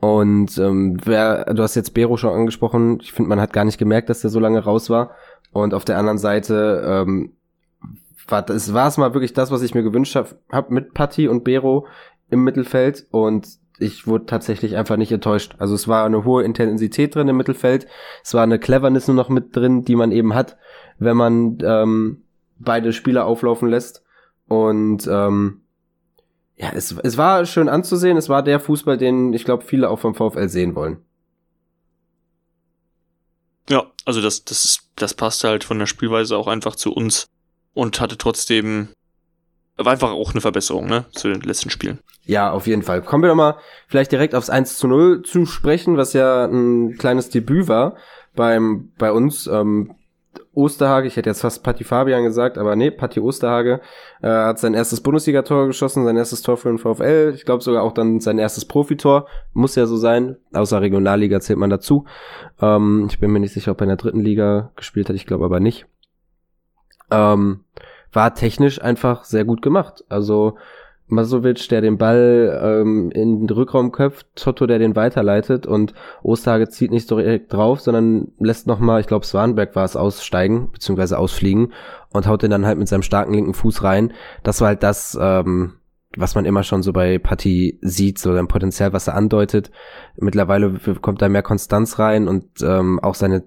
Und 0.00 0.58
ähm, 0.58 0.98
wer, 1.04 1.54
du 1.54 1.62
hast 1.62 1.76
jetzt 1.76 1.94
Bero 1.94 2.16
schon 2.16 2.34
angesprochen, 2.34 2.98
ich 3.00 3.12
finde, 3.12 3.28
man 3.28 3.40
hat 3.40 3.52
gar 3.52 3.64
nicht 3.64 3.78
gemerkt, 3.78 4.10
dass 4.10 4.20
der 4.20 4.30
so 4.30 4.40
lange 4.40 4.58
raus 4.58 4.90
war. 4.90 5.12
Und 5.52 5.72
auf 5.72 5.84
der 5.84 5.98
anderen 5.98 6.18
Seite 6.18 6.82
ähm, 6.86 7.32
war 8.28 8.48
es 8.50 8.74
war 8.74 8.88
es 8.88 8.98
mal 8.98 9.14
wirklich 9.14 9.32
das, 9.32 9.50
was 9.50 9.62
ich 9.62 9.74
mir 9.74 9.82
gewünscht 9.82 10.16
habe 10.16 10.36
hab 10.50 10.70
mit 10.70 10.92
Patti 10.94 11.28
und 11.28 11.44
Bero 11.44 11.86
im 12.28 12.42
Mittelfeld. 12.42 13.06
Und 13.10 13.46
ich 13.78 14.06
wurde 14.06 14.26
tatsächlich 14.26 14.76
einfach 14.76 14.96
nicht 14.96 15.12
enttäuscht. 15.12 15.56
Also 15.58 15.74
es 15.74 15.88
war 15.88 16.04
eine 16.04 16.24
hohe 16.24 16.44
Intensität 16.44 17.14
drin 17.14 17.28
im 17.28 17.36
Mittelfeld. 17.36 17.86
Es 18.22 18.34
war 18.34 18.42
eine 18.42 18.58
Cleverness 18.58 19.08
nur 19.08 19.16
noch 19.16 19.28
mit 19.28 19.54
drin, 19.56 19.84
die 19.84 19.96
man 19.96 20.12
eben 20.12 20.34
hat, 20.34 20.56
wenn 20.98 21.16
man 21.16 21.58
ähm, 21.62 22.22
beide 22.58 22.92
Spieler 22.92 23.26
auflaufen 23.26 23.68
lässt. 23.68 24.04
Und 24.46 25.08
ähm, 25.10 25.62
ja, 26.56 26.70
es, 26.72 26.92
es 27.02 27.16
war 27.16 27.44
schön 27.46 27.68
anzusehen. 27.68 28.16
Es 28.16 28.28
war 28.28 28.42
der 28.42 28.60
Fußball, 28.60 28.96
den 28.96 29.32
ich 29.32 29.44
glaube 29.44 29.64
viele 29.64 29.90
auch 29.90 29.98
vom 29.98 30.14
VfL 30.14 30.48
sehen 30.48 30.76
wollen. 30.76 30.98
Ja, 33.68 33.86
also 34.04 34.20
das, 34.20 34.44
das, 34.44 34.80
das 34.94 35.14
passt 35.14 35.42
halt 35.42 35.64
von 35.64 35.78
der 35.78 35.86
Spielweise 35.86 36.36
auch 36.36 36.46
einfach 36.46 36.76
zu 36.76 36.92
uns 36.92 37.26
und 37.72 38.00
hatte 38.00 38.18
trotzdem 38.18 38.90
war 39.76 39.92
einfach 39.92 40.12
auch 40.12 40.32
eine 40.32 40.40
Verbesserung, 40.40 40.86
ne, 40.86 41.04
zu 41.12 41.28
den 41.28 41.40
letzten 41.42 41.70
Spielen. 41.70 41.98
Ja, 42.24 42.52
auf 42.52 42.66
jeden 42.66 42.82
Fall. 42.82 43.02
Kommen 43.02 43.22
wir 43.22 43.28
doch 43.28 43.36
mal 43.36 43.56
vielleicht 43.88 44.12
direkt 44.12 44.34
aufs 44.34 44.50
1 44.50 44.78
zu 44.78 44.88
0 44.88 45.22
zu 45.22 45.46
sprechen, 45.46 45.96
was 45.96 46.12
ja 46.12 46.46
ein 46.46 46.96
kleines 46.96 47.28
Debüt 47.28 47.68
war 47.68 47.96
beim, 48.34 48.92
bei 48.98 49.12
uns. 49.12 49.46
Ähm, 49.46 49.94
Osterhage, 50.52 51.06
ich 51.06 51.16
hätte 51.16 51.30
jetzt 51.30 51.40
fast 51.40 51.62
Patti 51.62 51.84
Fabian 51.84 52.22
gesagt, 52.22 52.58
aber 52.58 52.76
nee, 52.76 52.90
Patti 52.90 53.20
Osterhage 53.20 53.80
äh, 54.22 54.28
hat 54.28 54.58
sein 54.58 54.74
erstes 54.74 55.00
Bundesligator 55.00 55.66
geschossen, 55.66 56.04
sein 56.04 56.16
erstes 56.16 56.42
Tor 56.42 56.56
für 56.56 56.68
den 56.68 56.78
VfL, 56.78 57.32
ich 57.34 57.44
glaube 57.44 57.62
sogar 57.62 57.82
auch 57.82 57.92
dann 57.92 58.20
sein 58.20 58.38
erstes 58.38 58.64
Profitor, 58.64 59.26
muss 59.52 59.74
ja 59.74 59.86
so 59.86 59.96
sein, 59.96 60.36
außer 60.52 60.80
Regionalliga 60.80 61.40
zählt 61.40 61.58
man 61.58 61.70
dazu. 61.70 62.04
Ähm, 62.60 63.06
ich 63.10 63.18
bin 63.18 63.32
mir 63.32 63.40
nicht 63.40 63.52
sicher, 63.52 63.72
ob 63.72 63.80
er 63.80 63.84
in 63.84 63.88
der 63.88 63.96
dritten 63.96 64.20
Liga 64.20 64.72
gespielt 64.76 65.08
hat, 65.08 65.16
ich 65.16 65.26
glaube 65.26 65.44
aber 65.44 65.60
nicht. 65.60 65.86
Ähm, 67.10 67.64
war 68.14 68.34
technisch 68.34 68.80
einfach 68.80 69.24
sehr 69.24 69.44
gut 69.44 69.62
gemacht. 69.62 70.04
Also 70.08 70.56
Masovic, 71.06 71.68
der 71.68 71.82
den 71.82 71.98
Ball 71.98 72.60
ähm, 72.62 73.10
in 73.10 73.46
den 73.46 73.50
Rückraum 73.50 73.92
köpft, 73.92 74.26
Toto, 74.36 74.66
der 74.66 74.78
den 74.78 74.96
weiterleitet 74.96 75.66
und 75.66 75.92
Osterhage 76.22 76.68
zieht 76.70 76.90
nicht 76.90 77.10
direkt 77.10 77.52
drauf, 77.52 77.80
sondern 77.80 78.28
lässt 78.38 78.66
nochmal, 78.66 79.00
ich 79.00 79.06
glaube 79.06 79.26
Swanberg 79.26 79.76
war 79.76 79.84
es, 79.84 79.96
aussteigen, 79.96 80.70
beziehungsweise 80.72 81.18
ausfliegen 81.18 81.72
und 82.12 82.26
haut 82.26 82.42
den 82.42 82.50
dann 82.50 82.64
halt 82.64 82.78
mit 82.78 82.88
seinem 82.88 83.02
starken 83.02 83.34
linken 83.34 83.54
Fuß 83.54 83.82
rein. 83.82 84.12
Das 84.42 84.60
war 84.60 84.68
halt 84.68 84.82
das, 84.82 85.16
ähm, 85.20 85.74
was 86.16 86.34
man 86.34 86.46
immer 86.46 86.62
schon 86.62 86.82
so 86.82 86.92
bei 86.92 87.18
Patti 87.18 87.78
sieht, 87.82 88.18
so 88.18 88.32
ein 88.32 88.48
Potenzial, 88.48 88.92
was 88.92 89.08
er 89.08 89.14
andeutet. 89.14 89.70
Mittlerweile 90.16 90.78
kommt 91.02 91.20
da 91.20 91.28
mehr 91.28 91.42
Konstanz 91.42 91.98
rein 91.98 92.28
und 92.28 92.46
ähm, 92.62 92.98
auch 93.00 93.14
seine 93.14 93.44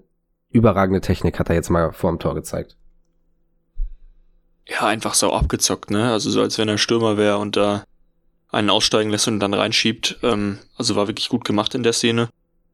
überragende 0.50 1.00
Technik 1.00 1.38
hat 1.40 1.48
er 1.48 1.56
jetzt 1.56 1.70
mal 1.70 1.92
vor 1.92 2.10
dem 2.10 2.20
Tor 2.20 2.34
gezeigt 2.34 2.77
ja, 4.68 4.86
einfach 4.86 5.14
so 5.14 5.32
abgezockt, 5.32 5.90
ne? 5.90 6.12
Also 6.12 6.30
so 6.30 6.42
als 6.42 6.58
wenn 6.58 6.68
er 6.68 6.78
Stürmer 6.78 7.16
wäre 7.16 7.38
und 7.38 7.56
da 7.56 7.84
einen 8.50 8.70
aussteigen 8.70 9.10
lässt 9.10 9.28
und 9.28 9.40
dann 9.40 9.54
reinschiebt. 9.54 10.18
Ähm, 10.22 10.58
also 10.76 10.96
war 10.96 11.08
wirklich 11.08 11.28
gut 11.28 11.44
gemacht 11.44 11.74
in 11.74 11.82
der 11.82 11.92
Szene. 11.92 12.28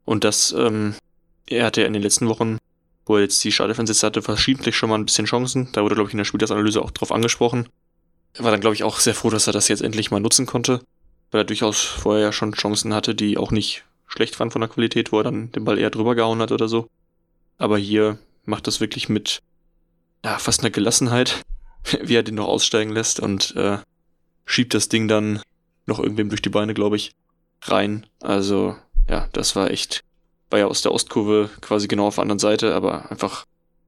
Und 0.05 0.25
das, 0.25 0.53
ähm, 0.53 0.95
er 1.47 1.67
hatte 1.67 1.83
ja 1.83 1.87
in 1.87 1.93
den 1.93 2.03
letzten 2.03 2.29
Wochen, 2.29 2.59
wo 3.07 3.17
er 3.17 3.23
jetzt 3.23 3.43
die 3.45 3.53
Startelf 3.53 3.79
hatte, 3.79 4.23
verschiedentlich 4.23 4.77
schon 4.77 4.89
mal 4.89 4.97
ein 4.97 5.07
bisschen 5.07 5.27
Chancen. 5.27 5.69
Da 5.73 5.83
wurde, 5.83 5.95
glaube 5.95 6.09
ich, 6.11 6.15
in 6.15 6.19
der 6.19 6.25
Spielersanalyse 6.25 6.83
auch 6.83 6.91
drauf 6.91 7.13
angesprochen. 7.13 7.69
Er 8.35 8.45
war 8.45 8.51
dann, 8.51 8.61
glaube 8.61 8.75
ich, 8.75 8.83
auch 8.83 8.99
sehr 8.99 9.15
froh, 9.15 9.31
dass 9.31 9.47
er 9.47 9.53
das 9.53 9.69
jetzt 9.69 9.83
endlich 9.83 10.11
mal 10.11 10.21
nutzen 10.21 10.47
konnte, 10.47 10.81
weil 11.31 11.43
er 11.43 11.45
durchaus 11.45 11.83
vorher 11.83 12.25
ja 12.25 12.33
schon 12.33 12.53
Chancen 12.53 12.93
hatte, 12.95 13.15
die 13.15 13.39
auch 13.39 13.51
nicht 13.51 13.85
schlecht 14.07 14.39
waren 14.41 14.51
von 14.51 14.61
der 14.61 14.71
Qualität, 14.71 15.13
wo 15.13 15.19
er 15.19 15.25
dann 15.25 15.53
den 15.53 15.65
Ball 15.65 15.79
eher 15.79 15.91
drüber 15.91 16.15
gehauen 16.15 16.41
hat 16.41 16.51
oder 16.51 16.69
so. 16.69 16.89
Aber 17.59 17.79
hier 17.79 18.19
macht 18.45 18.67
das 18.67 18.81
wirklich 18.81 19.09
mit 19.09 19.41
ja, 20.25 20.39
fast 20.39 20.61
einer 20.61 20.71
Gelassenheit 20.71 21.43
wie 22.03 22.17
er 22.17 22.23
den 22.23 22.37
noch 22.37 22.49
aussteigen 22.49 22.93
lässt 22.93 23.21
und 23.21 23.55
äh, 23.57 23.79
schiebt 24.45 24.75
das 24.75 24.89
Ding 24.89 25.09
dann 25.09 25.41
noch 25.87 25.99
irgendwem 25.99 26.29
durch 26.29 26.43
die 26.43 26.51
Beine, 26.51 26.75
glaube 26.75 26.97
ich, 26.97 27.13
rein. 27.63 28.07
Also, 28.21 28.77
ja, 29.09 29.29
das 29.33 29.57
war 29.57 29.71
echt, 29.71 30.03
war 30.51 30.59
ja 30.59 30.67
aus 30.67 30.83
der 30.83 30.93
Ostkurve 30.93 31.51
quasi 31.61 31.89
genau 31.89 32.07
auf 32.07 32.17
der 32.17 32.23
anderen 32.23 32.39
Seite, 32.39 32.75
aber 32.75 33.11
einfach 33.11 33.45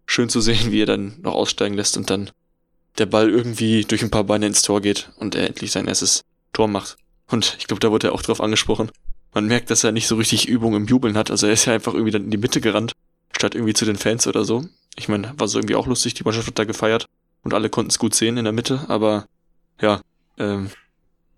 schön 0.06 0.28
zu 0.28 0.40
sehen, 0.40 0.70
wie 0.72 0.82
er 0.82 0.86
dann 0.86 1.18
noch 1.20 1.34
aussteigen 1.34 1.74
lässt 1.74 1.96
und 1.96 2.10
dann 2.10 2.30
der 2.98 3.06
Ball 3.06 3.28
irgendwie 3.28 3.84
durch 3.84 4.02
ein 4.02 4.10
paar 4.10 4.24
Beine 4.24 4.46
ins 4.46 4.62
Tor 4.62 4.80
geht 4.80 5.10
und 5.18 5.34
er 5.34 5.46
endlich 5.46 5.70
sein 5.70 5.86
erstes 5.86 6.22
Tor 6.52 6.68
macht. 6.68 6.96
Und 7.28 7.56
ich 7.58 7.66
glaube, 7.66 7.80
da 7.80 7.90
wurde 7.90 8.08
er 8.08 8.14
auch 8.14 8.22
drauf 8.22 8.40
angesprochen. 8.40 8.90
man 9.34 9.46
merkt, 9.46 9.70
dass 9.70 9.84
er 9.84 9.92
nicht 9.92 10.06
so 10.06 10.16
richtig 10.16 10.48
Übung 10.48 10.74
im 10.74 10.86
Jubeln 10.86 11.16
hat. 11.16 11.30
Also 11.30 11.46
er 11.46 11.52
ist 11.52 11.66
ja 11.66 11.74
einfach 11.74 11.92
irgendwie 11.92 12.12
dann 12.12 12.24
in 12.24 12.30
die 12.30 12.38
Mitte 12.38 12.62
gerannt, 12.62 12.92
statt 13.36 13.54
irgendwie 13.54 13.74
zu 13.74 13.84
den 13.84 13.96
Fans 13.96 14.26
oder 14.26 14.44
so. 14.44 14.64
Ich 14.96 15.08
meine, 15.08 15.34
war 15.36 15.46
so 15.46 15.58
irgendwie 15.58 15.74
auch 15.74 15.86
lustig, 15.86 16.14
die 16.14 16.24
Mannschaft 16.24 16.46
hat 16.46 16.58
da 16.58 16.64
gefeiert 16.64 17.06
und 17.46 17.54
alle 17.54 17.70
konnten 17.70 17.90
es 17.90 17.98
gut 18.00 18.12
sehen 18.12 18.36
in 18.36 18.44
der 18.44 18.52
Mitte, 18.52 18.80
aber 18.88 19.26
ja, 19.80 20.00
ähm, 20.36 20.68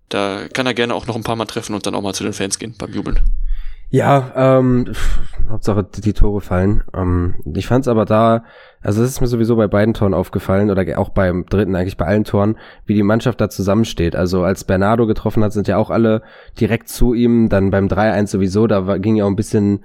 da 0.08 0.48
kann 0.52 0.66
er 0.66 0.72
gerne 0.72 0.94
auch 0.94 1.06
noch 1.06 1.16
ein 1.16 1.22
paar 1.22 1.36
Mal 1.36 1.44
treffen 1.44 1.74
und 1.74 1.86
dann 1.86 1.94
auch 1.94 2.00
mal 2.00 2.14
zu 2.14 2.24
den 2.24 2.32
Fans 2.32 2.58
gehen 2.58 2.74
beim 2.78 2.92
Jubeln. 2.92 3.20
Ja, 3.90 4.32
ähm, 4.58 4.86
pff, 4.90 5.18
Hauptsache 5.50 5.82
die 5.82 6.14
Tore 6.14 6.40
fallen. 6.40 6.82
Ähm, 6.94 7.34
ich 7.54 7.66
fand 7.66 7.84
es 7.84 7.88
aber 7.88 8.06
da, 8.06 8.44
also 8.80 9.02
es 9.02 9.10
ist 9.10 9.20
mir 9.20 9.26
sowieso 9.26 9.56
bei 9.56 9.66
beiden 9.66 9.92
Toren 9.92 10.14
aufgefallen 10.14 10.70
oder 10.70 10.98
auch 10.98 11.10
beim 11.10 11.44
dritten 11.44 11.76
eigentlich 11.76 11.98
bei 11.98 12.06
allen 12.06 12.24
Toren, 12.24 12.56
wie 12.86 12.94
die 12.94 13.02
Mannschaft 13.02 13.38
da 13.40 13.50
zusammensteht. 13.50 14.16
Also 14.16 14.44
als 14.44 14.64
Bernardo 14.64 15.06
getroffen 15.06 15.44
hat, 15.44 15.52
sind 15.52 15.68
ja 15.68 15.76
auch 15.76 15.90
alle 15.90 16.22
direkt 16.58 16.88
zu 16.88 17.12
ihm. 17.12 17.50
Dann 17.50 17.70
beim 17.70 17.86
3-1 17.86 18.28
sowieso, 18.28 18.66
da 18.66 18.86
war, 18.86 18.98
ging 18.98 19.16
ja 19.16 19.24
auch 19.24 19.30
ein 19.30 19.36
bisschen, 19.36 19.84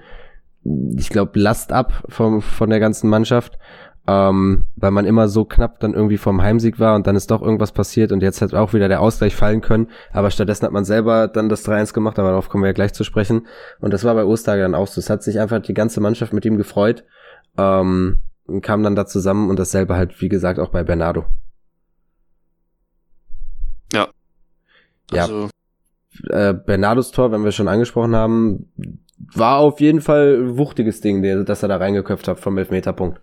ich 0.98 1.10
glaube, 1.10 1.40
Last 1.40 1.74
ab 1.74 2.04
vom, 2.08 2.42
von 2.42 2.70
der 2.70 2.80
ganzen 2.80 3.10
Mannschaft 3.10 3.58
ähm, 4.06 4.66
weil 4.76 4.92
man 4.92 5.06
immer 5.06 5.30
so 5.30 5.46
knapp 5.46 5.80
dann 5.80 5.94
irgendwie 5.94 6.18
vom 6.18 6.42
Heimsieg 6.42 6.80
war 6.80 6.96
und 6.96 7.08
dann 7.08 7.16
ist 7.16 7.32
doch 7.32 7.42
irgendwas 7.42 7.72
passiert 7.72 8.12
und 8.12 8.22
jetzt 8.22 8.42
hat 8.42 8.54
auch 8.54 8.74
wieder 8.74 8.90
der 8.90 9.00
Ausgleich 9.00 9.36
fallen 9.36 9.62
können, 9.62 9.88
aber 10.12 10.30
stattdessen 10.30 10.66
hat 10.66 10.74
man 10.74 10.84
selber 10.84 11.30
dann 11.30 11.48
das 11.48 11.66
3-1 11.66 11.94
gemacht, 11.94 12.20
aber 12.20 12.30
darauf 12.30 12.50
kommen 12.50 12.64
wir 12.64 12.70
ja 12.70 12.74
gleich 12.74 12.94
zu 12.94 13.06
sprechen 13.06 13.48
und 13.80 13.94
das 13.94 14.04
war 14.04 14.14
bei 14.14 14.26
Ostertage 14.26 14.62
dann 14.62 14.76
auch 14.76 14.88
so, 14.88 15.00
es 15.00 15.10
hat 15.10 15.24
sich 15.24 15.40
einfach 15.40 15.62
die 15.62 15.74
ganze 15.74 16.02
Mannschaft 16.02 16.34
mit 16.34 16.44
ihm 16.44 16.58
gefreut 16.58 17.06
ähm, 17.58 18.20
und 18.46 18.62
kam 18.62 18.84
dann 18.84 18.96
da 18.96 19.06
zusammen 19.06 19.50
und 19.50 19.58
dasselbe 19.58 19.96
halt, 19.96 20.20
wie 20.22 20.30
gesagt, 20.30 20.60
auch 20.60 20.70
bei 20.70 20.84
Bernardo. 20.84 21.26
Ja. 23.94 24.10
Also. 25.14 25.44
Ja. 26.30 26.50
Äh, 26.50 26.54
Bernardos 26.54 27.12
Tor, 27.12 27.32
wenn 27.32 27.44
wir 27.44 27.52
schon 27.52 27.68
angesprochen 27.68 28.16
haben, 28.16 28.72
war 29.34 29.58
auf 29.60 29.80
jeden 29.80 30.02
Fall 30.02 30.36
ein 30.42 30.58
wuchtiges 30.58 31.02
Ding, 31.02 31.24
dass 31.46 31.64
er 31.64 31.70
da 31.70 31.78
reingeköpft 31.78 32.28
hat 32.28 32.40
vom 32.40 32.58
Elfmeterpunkt 32.58 33.22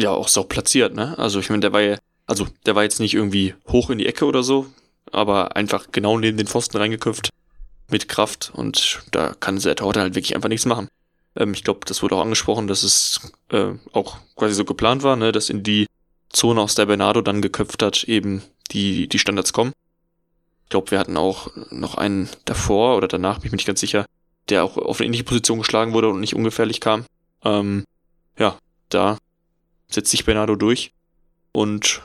ja 0.00 0.10
auch 0.10 0.28
so 0.28 0.44
platziert, 0.44 0.94
ne? 0.94 1.18
Also 1.18 1.40
ich 1.40 1.50
meine, 1.50 1.60
der 1.60 1.72
war 1.72 1.80
ja, 1.80 1.98
also 2.26 2.46
der 2.66 2.74
war 2.74 2.82
jetzt 2.82 3.00
nicht 3.00 3.14
irgendwie 3.14 3.54
hoch 3.68 3.90
in 3.90 3.98
die 3.98 4.06
Ecke 4.06 4.24
oder 4.24 4.42
so, 4.42 4.66
aber 5.10 5.56
einfach 5.56 5.88
genau 5.92 6.18
neben 6.18 6.36
den 6.36 6.46
Pfosten 6.46 6.76
reingeköpft 6.76 7.30
mit 7.90 8.08
Kraft 8.08 8.52
und 8.54 9.00
da 9.10 9.34
kann 9.38 9.58
der 9.58 9.76
Torhüter 9.76 10.00
halt 10.00 10.14
wirklich 10.14 10.34
einfach 10.34 10.48
nichts 10.48 10.66
machen. 10.66 10.88
Ähm, 11.36 11.52
ich 11.54 11.64
glaube, 11.64 11.80
das 11.86 12.02
wurde 12.02 12.16
auch 12.16 12.22
angesprochen, 12.22 12.66
dass 12.66 12.82
es 12.82 13.32
äh, 13.50 13.72
auch 13.92 14.18
quasi 14.36 14.54
so 14.54 14.64
geplant 14.64 15.02
war, 15.02 15.16
ne, 15.16 15.32
dass 15.32 15.50
in 15.50 15.62
die 15.62 15.86
Zone, 16.30 16.60
aus 16.60 16.76
der 16.76 16.86
Bernardo 16.86 17.22
dann 17.22 17.42
geköpft 17.42 17.82
hat, 17.82 18.04
eben 18.04 18.42
die, 18.70 19.08
die 19.08 19.18
Standards 19.18 19.52
kommen. 19.52 19.72
Ich 20.64 20.70
glaube, 20.70 20.92
wir 20.92 21.00
hatten 21.00 21.16
auch 21.16 21.50
noch 21.70 21.96
einen 21.96 22.28
davor 22.44 22.96
oder 22.96 23.08
danach, 23.08 23.38
bin 23.38 23.46
ich 23.46 23.52
mir 23.52 23.56
nicht 23.56 23.66
ganz 23.66 23.80
sicher, 23.80 24.06
der 24.48 24.62
auch 24.62 24.76
auf 24.76 25.00
eine 25.00 25.06
ähnliche 25.06 25.24
Position 25.24 25.58
geschlagen 25.58 25.92
wurde 25.92 26.08
und 26.08 26.20
nicht 26.20 26.36
ungefährlich 26.36 26.80
kam. 26.80 27.04
Ähm, 27.44 27.84
ja, 28.38 28.56
da 28.88 29.18
setzt 29.90 30.10
sich 30.10 30.24
Bernardo 30.24 30.56
durch 30.56 30.94
und 31.52 32.02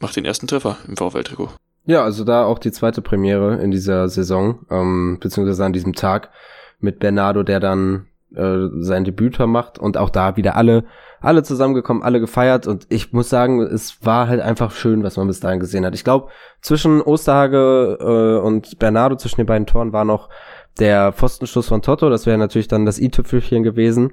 macht 0.00 0.16
den 0.16 0.24
ersten 0.24 0.46
Treffer 0.46 0.76
im 0.86 0.96
VfL-Trikot. 0.96 1.50
Ja, 1.86 2.02
also 2.02 2.24
da 2.24 2.44
auch 2.44 2.58
die 2.58 2.72
zweite 2.72 3.02
Premiere 3.02 3.56
in 3.56 3.70
dieser 3.70 4.08
Saison, 4.08 4.60
ähm, 4.70 5.18
beziehungsweise 5.20 5.64
an 5.64 5.72
diesem 5.72 5.92
Tag 5.92 6.30
mit 6.78 6.98
Bernardo, 6.98 7.42
der 7.42 7.60
dann 7.60 8.06
äh, 8.34 8.68
sein 8.78 9.04
Debüt 9.04 9.38
macht 9.38 9.78
und 9.78 9.96
auch 9.96 10.10
da 10.10 10.36
wieder 10.36 10.56
alle, 10.56 10.84
alle 11.20 11.42
zusammengekommen, 11.42 12.02
alle 12.02 12.20
gefeiert 12.20 12.66
und 12.66 12.86
ich 12.88 13.12
muss 13.12 13.28
sagen, 13.28 13.60
es 13.60 14.04
war 14.04 14.28
halt 14.28 14.40
einfach 14.40 14.72
schön, 14.72 15.02
was 15.02 15.16
man 15.16 15.26
bis 15.26 15.40
dahin 15.40 15.60
gesehen 15.60 15.84
hat. 15.84 15.94
Ich 15.94 16.04
glaube, 16.04 16.30
zwischen 16.60 17.00
Osterhage 17.02 17.98
äh, 18.00 18.44
und 18.44 18.78
Bernardo, 18.78 19.16
zwischen 19.16 19.36
den 19.36 19.46
beiden 19.46 19.66
Toren 19.66 19.92
war 19.92 20.04
noch 20.04 20.30
der 20.78 21.12
Pfostenschuss 21.12 21.68
von 21.68 21.82
Toto, 21.82 22.10
das 22.10 22.26
wäre 22.26 22.38
natürlich 22.38 22.68
dann 22.68 22.86
das 22.86 22.98
i-Tüpfelchen 22.98 23.62
gewesen, 23.62 24.12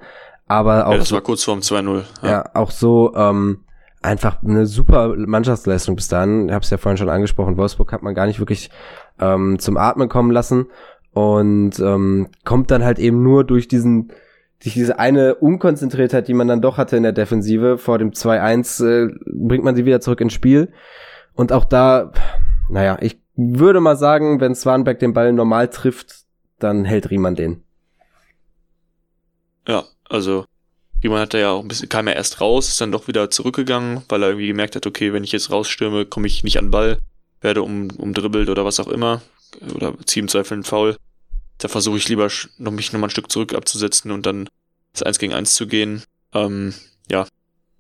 aber 0.52 0.88
auch. 0.88 0.92
Ja, 0.92 0.98
das 0.98 1.10
so, 1.10 1.16
war 1.16 1.22
kurz 1.22 1.44
vorm 1.44 1.60
2-0. 1.60 2.04
Ja. 2.24 2.30
ja, 2.30 2.50
auch 2.54 2.72
so 2.72 3.14
ähm, 3.16 3.64
einfach 4.02 4.44
eine 4.44 4.66
super 4.66 5.16
Mannschaftsleistung 5.16 5.96
bis 5.96 6.08
dahin. 6.08 6.48
Ich 6.48 6.54
habe 6.54 6.64
es 6.64 6.70
ja 6.70 6.78
vorhin 6.78 6.98
schon 6.98 7.10
angesprochen. 7.10 7.58
Wolfsburg 7.58 7.92
hat 7.94 8.04
man 8.04 8.16
gar 8.16 8.26
nicht 8.26 8.40
wirklich 8.40 8.70
ähm, 9.20 9.60
zum 9.60 9.78
Atmen 9.78 10.10
kommen 10.10 10.32
lassen 10.32 10.68
und 11.14 11.80
ähm, 11.80 12.30
kommt 12.44 12.72
dann 12.72 12.84
halt 12.84 13.00
eben 13.00 13.24
nur 13.24 13.44
durch 13.44 13.68
diesen 13.68 14.12
durch 14.64 14.76
diese 14.76 15.00
eine 15.00 15.36
Unkonzentriertheit, 15.36 16.28
die 16.28 16.36
man 16.36 16.48
dann 16.48 16.62
doch 16.62 16.78
hatte 16.78 16.96
in 16.96 17.02
der 17.02 17.14
Defensive 17.14 17.80
vor 17.80 17.98
dem 17.98 18.12
2-1, 18.12 18.86
äh, 18.86 19.14
bringt 19.26 19.64
man 19.64 19.76
sie 19.76 19.86
wieder 19.86 20.02
zurück 20.02 20.22
ins 20.22 20.34
Spiel. 20.34 20.72
Und 21.34 21.52
auch 21.52 21.66
da, 21.66 22.12
naja, 22.70 22.98
ich 23.02 23.20
würde 23.36 23.80
mal 23.80 23.96
sagen, 23.96 24.40
wenn 24.40 24.54
Swanberg 24.54 25.00
den 25.00 25.14
Ball 25.14 25.34
normal 25.34 25.70
trifft, 25.70 26.26
dann 26.60 26.86
hält 26.86 27.10
Riemann 27.10 27.34
den. 27.34 27.64
Ja, 29.68 29.84
also 30.12 30.46
Riemann 31.04 31.20
hat 31.20 31.34
da 31.34 31.40
ja 31.40 31.52
auch 31.52 31.62
ein 31.62 31.68
bisschen, 31.68 31.90
kam 31.90 32.08
er 32.08 32.16
erst 32.16 32.42
raus, 32.42 32.68
ist 32.68 32.82
dann 32.82 32.92
doch 32.92 33.08
wieder 33.08 33.32
zurückgegangen, 33.32 34.04
weil 34.10 34.22
er 34.22 34.30
irgendwie 34.30 34.48
gemerkt 34.48 34.76
hat, 34.76 34.86
okay, 34.86 35.14
wenn 35.14 35.24
ich 35.24 35.32
jetzt 35.32 35.50
rausstürme, 35.50 36.06
komme 36.06 36.28
ich 36.28 36.44
nicht 36.44 36.60
an 36.60 36.70
Ball, 36.70 37.00
werde 37.42 37.64
um, 37.64 37.90
umdribbelt 37.92 38.50
oder 38.50 38.66
was 38.66 38.80
auch 38.80 38.88
immer, 38.88 39.22
oder 39.74 39.94
ziehe 40.06 40.22
im 40.22 40.28
Zweifel 40.28 40.56
einen 40.56 40.64
Foul. 40.64 40.98
Da 41.58 41.68
versuche 41.68 41.98
ich 41.98 42.08
lieber 42.10 42.30
noch 42.58 42.72
mich 42.72 42.92
nochmal 42.92 43.08
ein 43.08 43.12
Stück 43.12 43.32
zurück 43.32 43.54
abzusetzen 43.54 44.12
und 44.12 44.26
dann 44.26 44.48
das 44.94 45.04
Eins 45.04 45.20
gegen 45.20 45.34
Eins 45.34 45.56
zu 45.56 45.68
gehen. 45.68 46.04
Ähm, 46.34 46.74
ja, 47.10 47.28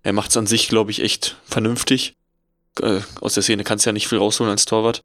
er 0.03 0.13
macht 0.13 0.31
es 0.31 0.37
an 0.37 0.47
sich, 0.47 0.67
glaube 0.67 0.91
ich, 0.91 1.01
echt 1.01 1.37
vernünftig. 1.45 2.15
Äh, 2.81 3.01
aus 3.19 3.33
der 3.33 3.43
Szene 3.43 3.63
kannst 3.63 3.85
du 3.85 3.89
ja 3.89 3.93
nicht 3.93 4.07
viel 4.07 4.17
rausholen 4.17 4.51
als 4.51 4.65
Torwart. 4.65 5.01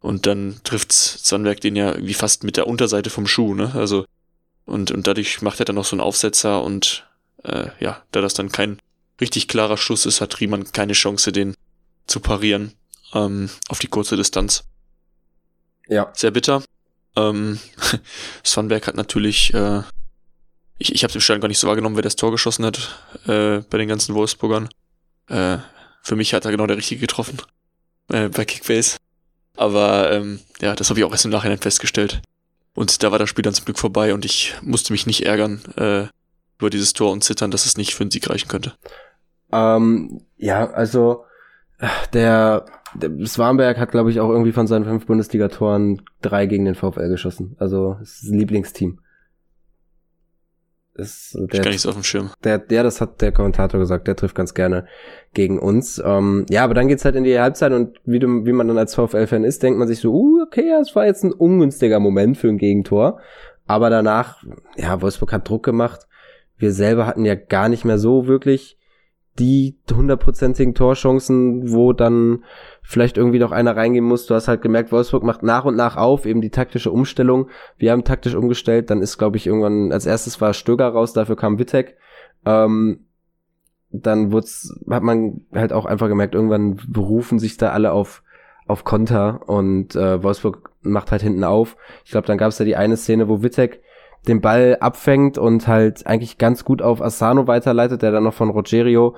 Und 0.00 0.26
dann 0.26 0.60
trifft 0.64 0.92
Sandberg 0.92 1.60
den 1.60 1.76
ja 1.76 1.92
irgendwie 1.92 2.14
fast 2.14 2.42
mit 2.42 2.56
der 2.56 2.66
Unterseite 2.66 3.10
vom 3.10 3.26
Schuh, 3.26 3.54
ne? 3.54 3.72
Also 3.74 4.06
und, 4.70 4.90
und 4.90 5.06
dadurch 5.06 5.42
macht 5.42 5.60
er 5.60 5.64
dann 5.64 5.76
noch 5.76 5.84
so 5.84 5.94
einen 5.94 6.00
Aufsetzer 6.00 6.62
und 6.62 7.06
äh, 7.44 7.68
ja, 7.80 8.02
da 8.12 8.20
das 8.20 8.34
dann 8.34 8.52
kein 8.52 8.80
richtig 9.20 9.48
klarer 9.48 9.76
Schuss 9.76 10.06
ist, 10.06 10.20
hat 10.20 10.40
Riemann 10.40 10.72
keine 10.72 10.92
Chance, 10.94 11.32
den 11.32 11.54
zu 12.06 12.20
parieren 12.20 12.72
ähm, 13.12 13.50
auf 13.68 13.78
die 13.78 13.88
kurze 13.88 14.16
Distanz. 14.16 14.64
Ja. 15.88 16.10
Sehr 16.14 16.30
bitter. 16.30 16.62
Ähm, 17.16 17.58
Svanberg 18.44 18.86
hat 18.86 18.96
natürlich, 18.96 19.52
äh, 19.54 19.82
ich, 20.78 20.94
ich 20.94 21.04
habe 21.04 21.12
im 21.14 21.20
Stadion 21.20 21.40
gar 21.40 21.48
nicht 21.48 21.58
so 21.58 21.68
wahrgenommen, 21.68 21.96
wer 21.96 22.02
das 22.02 22.16
Tor 22.16 22.30
geschossen 22.30 22.64
hat 22.64 23.02
äh, 23.26 23.58
bei 23.68 23.78
den 23.78 23.88
ganzen 23.88 24.14
Wolfsburgern. 24.14 24.68
Äh, 25.28 25.58
für 26.02 26.16
mich 26.16 26.32
hat 26.32 26.44
er 26.44 26.50
genau 26.50 26.66
der 26.66 26.76
Richtige 26.76 27.00
getroffen 27.00 27.42
äh, 28.08 28.28
bei 28.28 28.44
Kickbase. 28.44 28.96
Aber 29.56 30.10
ähm, 30.12 30.40
ja, 30.60 30.74
das 30.74 30.88
habe 30.88 31.00
ich 31.00 31.04
auch 31.04 31.12
erst 31.12 31.24
im 31.24 31.30
Nachhinein 31.32 31.58
festgestellt. 31.58 32.22
Und 32.74 33.02
da 33.02 33.10
war 33.10 33.18
das 33.18 33.28
Spiel 33.28 33.42
dann 33.42 33.54
zum 33.54 33.64
Glück 33.64 33.78
vorbei 33.78 34.14
und 34.14 34.24
ich 34.24 34.54
musste 34.62 34.92
mich 34.92 35.06
nicht 35.06 35.26
ärgern 35.26 35.60
äh, 35.76 36.06
über 36.58 36.70
dieses 36.70 36.92
Tor 36.92 37.12
und 37.12 37.24
zittern, 37.24 37.50
dass 37.50 37.66
es 37.66 37.76
nicht 37.76 37.94
für 37.94 38.02
einen 38.02 38.10
Sieg 38.10 38.28
reichen 38.28 38.48
könnte. 38.48 38.74
Ähm, 39.52 40.22
ja, 40.36 40.70
also 40.70 41.24
der, 42.12 42.66
der 42.94 43.26
Swanberg 43.26 43.78
hat, 43.78 43.90
glaube 43.90 44.10
ich, 44.10 44.20
auch 44.20 44.28
irgendwie 44.28 44.52
von 44.52 44.66
seinen 44.66 44.84
fünf 44.84 45.06
Bundesliga-Toren 45.06 46.02
drei 46.20 46.46
gegen 46.46 46.64
den 46.64 46.74
VfL 46.74 47.08
geschossen. 47.08 47.56
Also 47.58 47.96
das 47.98 48.22
ist 48.22 48.30
ein 48.30 48.38
Lieblingsteam. 48.38 49.00
Ist, 50.94 51.34
der, 51.34 51.66
ich 51.66 51.86
auf 51.86 51.94
dem 51.94 52.02
Schirm. 52.02 52.30
Der, 52.42 52.58
der, 52.58 52.82
das 52.82 53.00
hat 53.00 53.20
der 53.20 53.32
Kommentator 53.32 53.78
gesagt, 53.78 54.08
der 54.08 54.16
trifft 54.16 54.34
ganz 54.34 54.54
gerne 54.54 54.86
gegen 55.32 55.58
uns. 55.58 56.02
Ähm, 56.04 56.46
ja, 56.50 56.64
aber 56.64 56.74
dann 56.74 56.88
geht's 56.88 57.04
halt 57.04 57.14
in 57.14 57.24
die 57.24 57.38
Halbzeit 57.38 57.72
und 57.72 57.98
wie, 58.04 58.18
du, 58.18 58.44
wie 58.44 58.52
man 58.52 58.68
dann 58.68 58.76
als 58.78 58.94
VfL-Fan 58.96 59.44
ist, 59.44 59.62
denkt 59.62 59.78
man 59.78 59.88
sich 59.88 60.00
so, 60.00 60.12
uh, 60.12 60.42
okay, 60.42 60.68
das 60.78 60.94
war 60.96 61.06
jetzt 61.06 61.24
ein 61.24 61.32
ungünstiger 61.32 62.00
Moment 62.00 62.36
für 62.36 62.48
ein 62.48 62.58
Gegentor. 62.58 63.20
Aber 63.66 63.88
danach, 63.88 64.42
ja, 64.76 65.00
Wolfsburg 65.00 65.32
hat 65.32 65.48
Druck 65.48 65.64
gemacht. 65.64 66.08
Wir 66.56 66.72
selber 66.72 67.06
hatten 67.06 67.24
ja 67.24 67.36
gar 67.36 67.68
nicht 67.68 67.84
mehr 67.84 67.98
so 67.98 68.26
wirklich 68.26 68.76
die 69.38 69.78
hundertprozentigen 69.90 70.74
Torchancen, 70.74 71.72
wo 71.72 71.92
dann 71.92 72.44
vielleicht 72.90 73.16
irgendwie 73.16 73.38
noch 73.38 73.52
einer 73.52 73.76
reingehen 73.76 74.04
muss. 74.04 74.26
Du 74.26 74.34
hast 74.34 74.48
halt 74.48 74.62
gemerkt, 74.62 74.90
Wolfsburg 74.90 75.22
macht 75.22 75.44
nach 75.44 75.64
und 75.64 75.76
nach 75.76 75.96
auf, 75.96 76.26
eben 76.26 76.40
die 76.40 76.50
taktische 76.50 76.90
Umstellung. 76.90 77.48
Wir 77.78 77.92
haben 77.92 78.02
taktisch 78.02 78.34
umgestellt, 78.34 78.90
dann 78.90 79.00
ist, 79.00 79.16
glaube 79.16 79.36
ich, 79.36 79.46
irgendwann, 79.46 79.92
als 79.92 80.06
erstes 80.06 80.40
war 80.40 80.52
Stöger 80.54 80.88
raus, 80.88 81.12
dafür 81.12 81.36
kam 81.36 81.60
Wittek. 81.60 81.96
Ähm, 82.44 83.06
dann 83.90 84.32
wurd's, 84.32 84.76
hat 84.90 85.04
man 85.04 85.42
halt 85.54 85.72
auch 85.72 85.86
einfach 85.86 86.08
gemerkt, 86.08 86.34
irgendwann 86.34 86.80
berufen 86.88 87.38
sich 87.38 87.56
da 87.56 87.70
alle 87.70 87.92
auf, 87.92 88.24
auf 88.66 88.82
Konter 88.82 89.48
und 89.48 89.94
äh, 89.94 90.20
Wolfsburg 90.24 90.72
macht 90.80 91.12
halt 91.12 91.22
hinten 91.22 91.44
auf. 91.44 91.76
Ich 92.04 92.10
glaube, 92.10 92.26
dann 92.26 92.38
gab 92.38 92.48
es 92.48 92.58
ja 92.58 92.64
die 92.64 92.76
eine 92.76 92.96
Szene, 92.96 93.28
wo 93.28 93.40
Wittek 93.44 93.82
den 94.26 94.40
Ball 94.40 94.78
abfängt 94.80 95.38
und 95.38 95.68
halt 95.68 96.06
eigentlich 96.08 96.38
ganz 96.38 96.64
gut 96.64 96.82
auf 96.82 97.00
Asano 97.00 97.46
weiterleitet, 97.46 98.02
der 98.02 98.10
dann 98.10 98.24
noch 98.24 98.34
von 98.34 98.50
Rogerio 98.50 99.14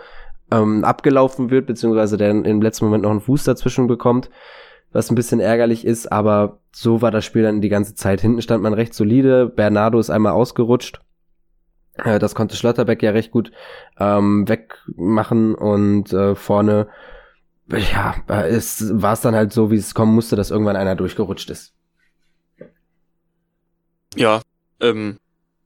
ähm, 0.52 0.84
abgelaufen 0.84 1.50
wird, 1.50 1.66
beziehungsweise 1.66 2.16
der 2.16 2.30
im 2.30 2.62
letzten 2.62 2.84
Moment 2.84 3.04
noch 3.04 3.10
einen 3.10 3.20
Fuß 3.20 3.44
dazwischen 3.44 3.86
bekommt, 3.86 4.30
was 4.92 5.10
ein 5.10 5.14
bisschen 5.14 5.40
ärgerlich 5.40 5.86
ist, 5.86 6.12
aber 6.12 6.58
so 6.72 7.00
war 7.00 7.10
das 7.10 7.24
Spiel 7.24 7.42
dann 7.42 7.60
die 7.60 7.68
ganze 7.68 7.94
Zeit. 7.94 8.20
Hinten 8.20 8.42
stand 8.42 8.62
man 8.62 8.74
recht 8.74 8.94
solide, 8.94 9.46
Bernardo 9.46 9.98
ist 9.98 10.10
einmal 10.10 10.32
ausgerutscht, 10.32 11.00
äh, 11.94 12.18
das 12.18 12.34
konnte 12.34 12.56
Schlotterbeck 12.56 13.02
ja 13.02 13.10
recht 13.12 13.30
gut 13.30 13.52
ähm, 13.98 14.48
wegmachen 14.48 15.54
und 15.54 16.12
äh, 16.12 16.34
vorne 16.34 16.88
ja, 17.68 18.16
war 18.26 19.12
es 19.12 19.20
dann 19.22 19.34
halt 19.34 19.52
so, 19.52 19.70
wie 19.70 19.76
es 19.76 19.94
kommen 19.94 20.14
musste, 20.14 20.36
dass 20.36 20.50
irgendwann 20.50 20.76
einer 20.76 20.94
durchgerutscht 20.94 21.48
ist. 21.48 21.72
Ja, 24.14 24.42
Ähm, 24.80 25.18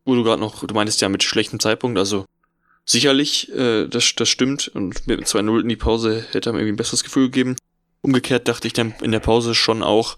wo 0.05 0.14
du 0.14 0.23
gerade 0.23 0.40
noch, 0.40 0.64
du 0.64 0.75
meintest 0.75 1.00
ja 1.00 1.09
mit 1.09 1.25
schlechtem 1.25 1.59
Zeitpunkt, 1.59 1.99
also 1.99 2.26
sicherlich, 2.87 3.52
äh, 3.52 3.88
das, 3.88 4.14
das 4.14 4.28
stimmt. 4.28 4.69
Und 4.69 5.07
mit 5.07 5.21
2-0 5.21 5.61
in 5.61 5.69
die 5.69 5.76
Pause 5.76 6.25
hätte 6.31 6.50
er 6.50 6.52
mir 6.52 6.61
irgendwie 6.61 6.73
ein 6.73 6.76
besseres 6.76 7.05
Gefühl 7.05 7.26
gegeben. 7.26 7.57
Umgekehrt 8.00 8.49
dachte 8.49 8.66
ich 8.66 8.73
dann 8.73 8.95
in 9.02 9.12
der 9.12 9.21
Pause 9.21 9.55
schon 9.55 9.83
auch, 9.83 10.16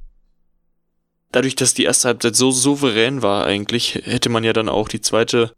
dadurch, 1.33 1.57
dass 1.57 1.75
die 1.75 1.85
erste 1.85 2.09
Halbzeit 2.09 2.37
so 2.37 2.51
souverän 2.51 3.23
war 3.23 3.45
eigentlich, 3.45 3.95
hätte 3.95 4.29
man 4.29 4.45
ja 4.45 4.53
dann 4.53 4.69
auch 4.69 4.89
die 4.89 5.01
zweite, 5.01 5.53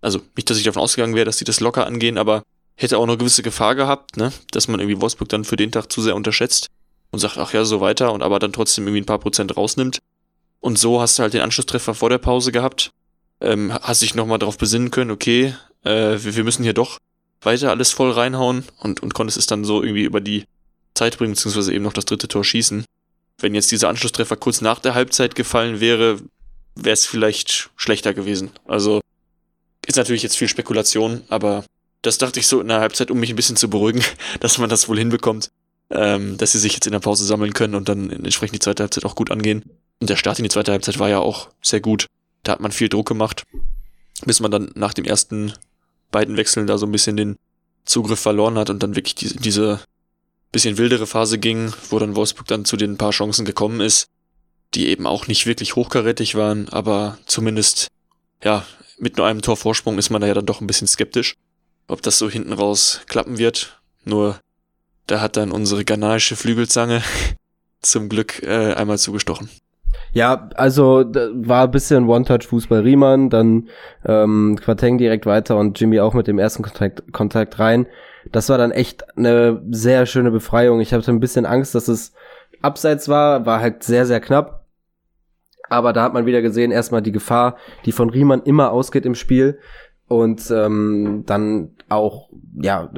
also 0.00 0.20
nicht, 0.36 0.48
dass 0.50 0.58
ich 0.58 0.64
davon 0.64 0.82
ausgegangen 0.82 1.14
wäre, 1.14 1.26
dass 1.26 1.36
die 1.36 1.44
das 1.44 1.60
locker 1.60 1.86
angehen, 1.86 2.18
aber 2.18 2.42
hätte 2.76 2.98
auch 2.98 3.02
eine 3.02 3.16
gewisse 3.16 3.42
Gefahr 3.42 3.74
gehabt, 3.74 4.16
ne, 4.16 4.32
dass 4.52 4.68
man 4.68 4.80
irgendwie 4.80 5.00
Wolfsburg 5.00 5.28
dann 5.28 5.44
für 5.44 5.56
den 5.56 5.72
Tag 5.72 5.90
zu 5.90 6.02
sehr 6.02 6.16
unterschätzt 6.16 6.68
und 7.10 7.18
sagt, 7.18 7.38
ach 7.38 7.52
ja, 7.52 7.64
so 7.64 7.80
weiter 7.80 8.12
und 8.12 8.22
aber 8.22 8.38
dann 8.38 8.52
trotzdem 8.52 8.86
irgendwie 8.86 9.02
ein 9.02 9.06
paar 9.06 9.18
Prozent 9.18 9.56
rausnimmt. 9.56 9.98
Und 10.60 10.78
so 10.78 11.00
hast 11.00 11.18
du 11.18 11.22
halt 11.22 11.34
den 11.34 11.42
Anschlusstreffer 11.42 11.94
vor 11.94 12.10
der 12.10 12.18
Pause 12.18 12.52
gehabt, 12.52 12.90
ähm, 13.40 13.72
hast 13.72 14.02
dich 14.02 14.14
nochmal 14.14 14.38
darauf 14.38 14.58
besinnen 14.58 14.90
können, 14.90 15.10
okay, 15.10 15.54
äh, 15.86 16.22
wir, 16.22 16.36
wir 16.36 16.44
müssen 16.44 16.62
hier 16.62 16.74
doch 16.74 16.98
weiter 17.40 17.70
alles 17.70 17.92
voll 17.92 18.10
reinhauen 18.10 18.64
und, 18.78 19.02
und 19.02 19.14
konntest 19.14 19.38
es 19.38 19.46
dann 19.46 19.64
so 19.64 19.82
irgendwie 19.82 20.04
über 20.04 20.20
die 20.20 20.44
Zeit 20.94 21.18
bringen, 21.18 21.34
beziehungsweise 21.34 21.72
eben 21.72 21.84
noch 21.84 21.92
das 21.92 22.06
dritte 22.06 22.28
Tor 22.28 22.44
schießen. 22.44 22.84
Wenn 23.38 23.54
jetzt 23.54 23.70
dieser 23.70 23.88
Anschlusstreffer 23.88 24.36
kurz 24.36 24.60
nach 24.60 24.78
der 24.78 24.94
Halbzeit 24.94 25.34
gefallen 25.34 25.80
wäre, 25.80 26.18
wäre 26.74 26.94
es 26.94 27.06
vielleicht 27.06 27.70
schlechter 27.76 28.14
gewesen. 28.14 28.50
Also 28.66 29.00
ist 29.86 29.96
natürlich 29.96 30.22
jetzt 30.22 30.36
viel 30.36 30.48
Spekulation, 30.48 31.22
aber 31.28 31.64
das 32.02 32.18
dachte 32.18 32.40
ich 32.40 32.46
so 32.46 32.60
in 32.60 32.68
der 32.68 32.80
Halbzeit, 32.80 33.10
um 33.10 33.20
mich 33.20 33.30
ein 33.30 33.36
bisschen 33.36 33.56
zu 33.56 33.68
beruhigen, 33.70 34.02
dass 34.40 34.58
man 34.58 34.70
das 34.70 34.88
wohl 34.88 34.98
hinbekommt, 34.98 35.50
ähm, 35.90 36.36
dass 36.38 36.52
sie 36.52 36.58
sich 36.58 36.74
jetzt 36.74 36.86
in 36.86 36.92
der 36.92 37.00
Pause 37.00 37.24
sammeln 37.24 37.52
können 37.52 37.74
und 37.74 37.88
dann 37.88 38.10
entsprechend 38.10 38.56
die 38.56 38.60
zweite 38.60 38.82
Halbzeit 38.82 39.04
auch 39.04 39.14
gut 39.14 39.30
angehen. 39.30 39.62
Und 40.00 40.10
der 40.10 40.16
Start 40.16 40.38
in 40.38 40.42
die 40.42 40.50
zweite 40.50 40.72
Halbzeit 40.72 40.98
war 40.98 41.08
ja 41.08 41.18
auch 41.18 41.48
sehr 41.62 41.80
gut. 41.80 42.06
Da 42.42 42.52
hat 42.52 42.60
man 42.60 42.72
viel 42.72 42.88
Druck 42.88 43.08
gemacht, 43.08 43.44
bis 44.24 44.40
man 44.40 44.50
dann 44.50 44.70
nach 44.74 44.94
dem 44.94 45.04
ersten 45.04 45.52
beiden 46.16 46.38
Wechseln 46.38 46.66
da 46.66 46.78
so 46.78 46.86
ein 46.86 46.92
bisschen 46.92 47.18
den 47.18 47.36
Zugriff 47.84 48.20
verloren 48.20 48.56
hat 48.56 48.70
und 48.70 48.82
dann 48.82 48.96
wirklich 48.96 49.16
diese, 49.16 49.36
diese 49.36 49.80
bisschen 50.50 50.78
wildere 50.78 51.06
Phase 51.06 51.36
ging, 51.36 51.74
wo 51.90 51.98
dann 51.98 52.16
Wolfsburg 52.16 52.46
dann 52.46 52.64
zu 52.64 52.78
den 52.78 52.96
paar 52.96 53.10
Chancen 53.10 53.44
gekommen 53.44 53.82
ist, 53.82 54.06
die 54.72 54.88
eben 54.88 55.06
auch 55.06 55.26
nicht 55.26 55.44
wirklich 55.44 55.76
hochkarätig 55.76 56.34
waren, 56.34 56.70
aber 56.70 57.18
zumindest, 57.26 57.88
ja, 58.42 58.64
mit 58.96 59.18
nur 59.18 59.26
einem 59.26 59.42
Tor 59.42 59.58
Vorsprung 59.58 59.98
ist 59.98 60.08
man 60.08 60.22
da 60.22 60.26
ja 60.26 60.32
dann 60.32 60.46
doch 60.46 60.62
ein 60.62 60.66
bisschen 60.66 60.88
skeptisch, 60.88 61.34
ob 61.86 62.00
das 62.00 62.16
so 62.16 62.30
hinten 62.30 62.54
raus 62.54 63.02
klappen 63.08 63.36
wird. 63.36 63.78
Nur, 64.06 64.40
da 65.06 65.20
hat 65.20 65.36
dann 65.36 65.52
unsere 65.52 65.84
ghanaische 65.84 66.34
Flügelzange 66.34 67.02
zum 67.82 68.08
Glück 68.08 68.42
äh, 68.42 68.72
einmal 68.72 68.98
zugestochen. 68.98 69.50
Ja, 70.16 70.48
also 70.54 71.04
war 71.04 71.64
ein 71.64 71.70
bisschen 71.70 72.08
One-Touch-Fußball 72.08 72.80
Riemann, 72.80 73.28
dann 73.28 73.68
ähm, 74.06 74.58
Quateng 74.58 74.96
direkt 74.96 75.26
weiter 75.26 75.58
und 75.58 75.78
Jimmy 75.78 76.00
auch 76.00 76.14
mit 76.14 76.26
dem 76.26 76.38
ersten 76.38 76.62
Kontakt, 76.62 77.12
Kontakt 77.12 77.58
rein. 77.58 77.86
Das 78.32 78.48
war 78.48 78.56
dann 78.56 78.70
echt 78.70 79.04
eine 79.18 79.62
sehr 79.70 80.06
schöne 80.06 80.30
Befreiung. 80.30 80.80
Ich 80.80 80.94
hatte 80.94 81.10
ein 81.10 81.20
bisschen 81.20 81.44
Angst, 81.44 81.74
dass 81.74 81.88
es 81.88 82.14
abseits 82.62 83.10
war, 83.10 83.44
war 83.44 83.60
halt 83.60 83.82
sehr, 83.82 84.06
sehr 84.06 84.20
knapp. 84.20 84.64
Aber 85.68 85.92
da 85.92 86.04
hat 86.04 86.14
man 86.14 86.24
wieder 86.24 86.40
gesehen, 86.40 86.70
erstmal 86.70 87.02
die 87.02 87.12
Gefahr, 87.12 87.58
die 87.84 87.92
von 87.92 88.08
Riemann 88.08 88.42
immer 88.42 88.70
ausgeht 88.70 89.04
im 89.04 89.16
Spiel. 89.16 89.58
Und 90.08 90.50
ähm, 90.50 91.24
dann 91.26 91.72
auch, 91.90 92.30
ja, 92.54 92.90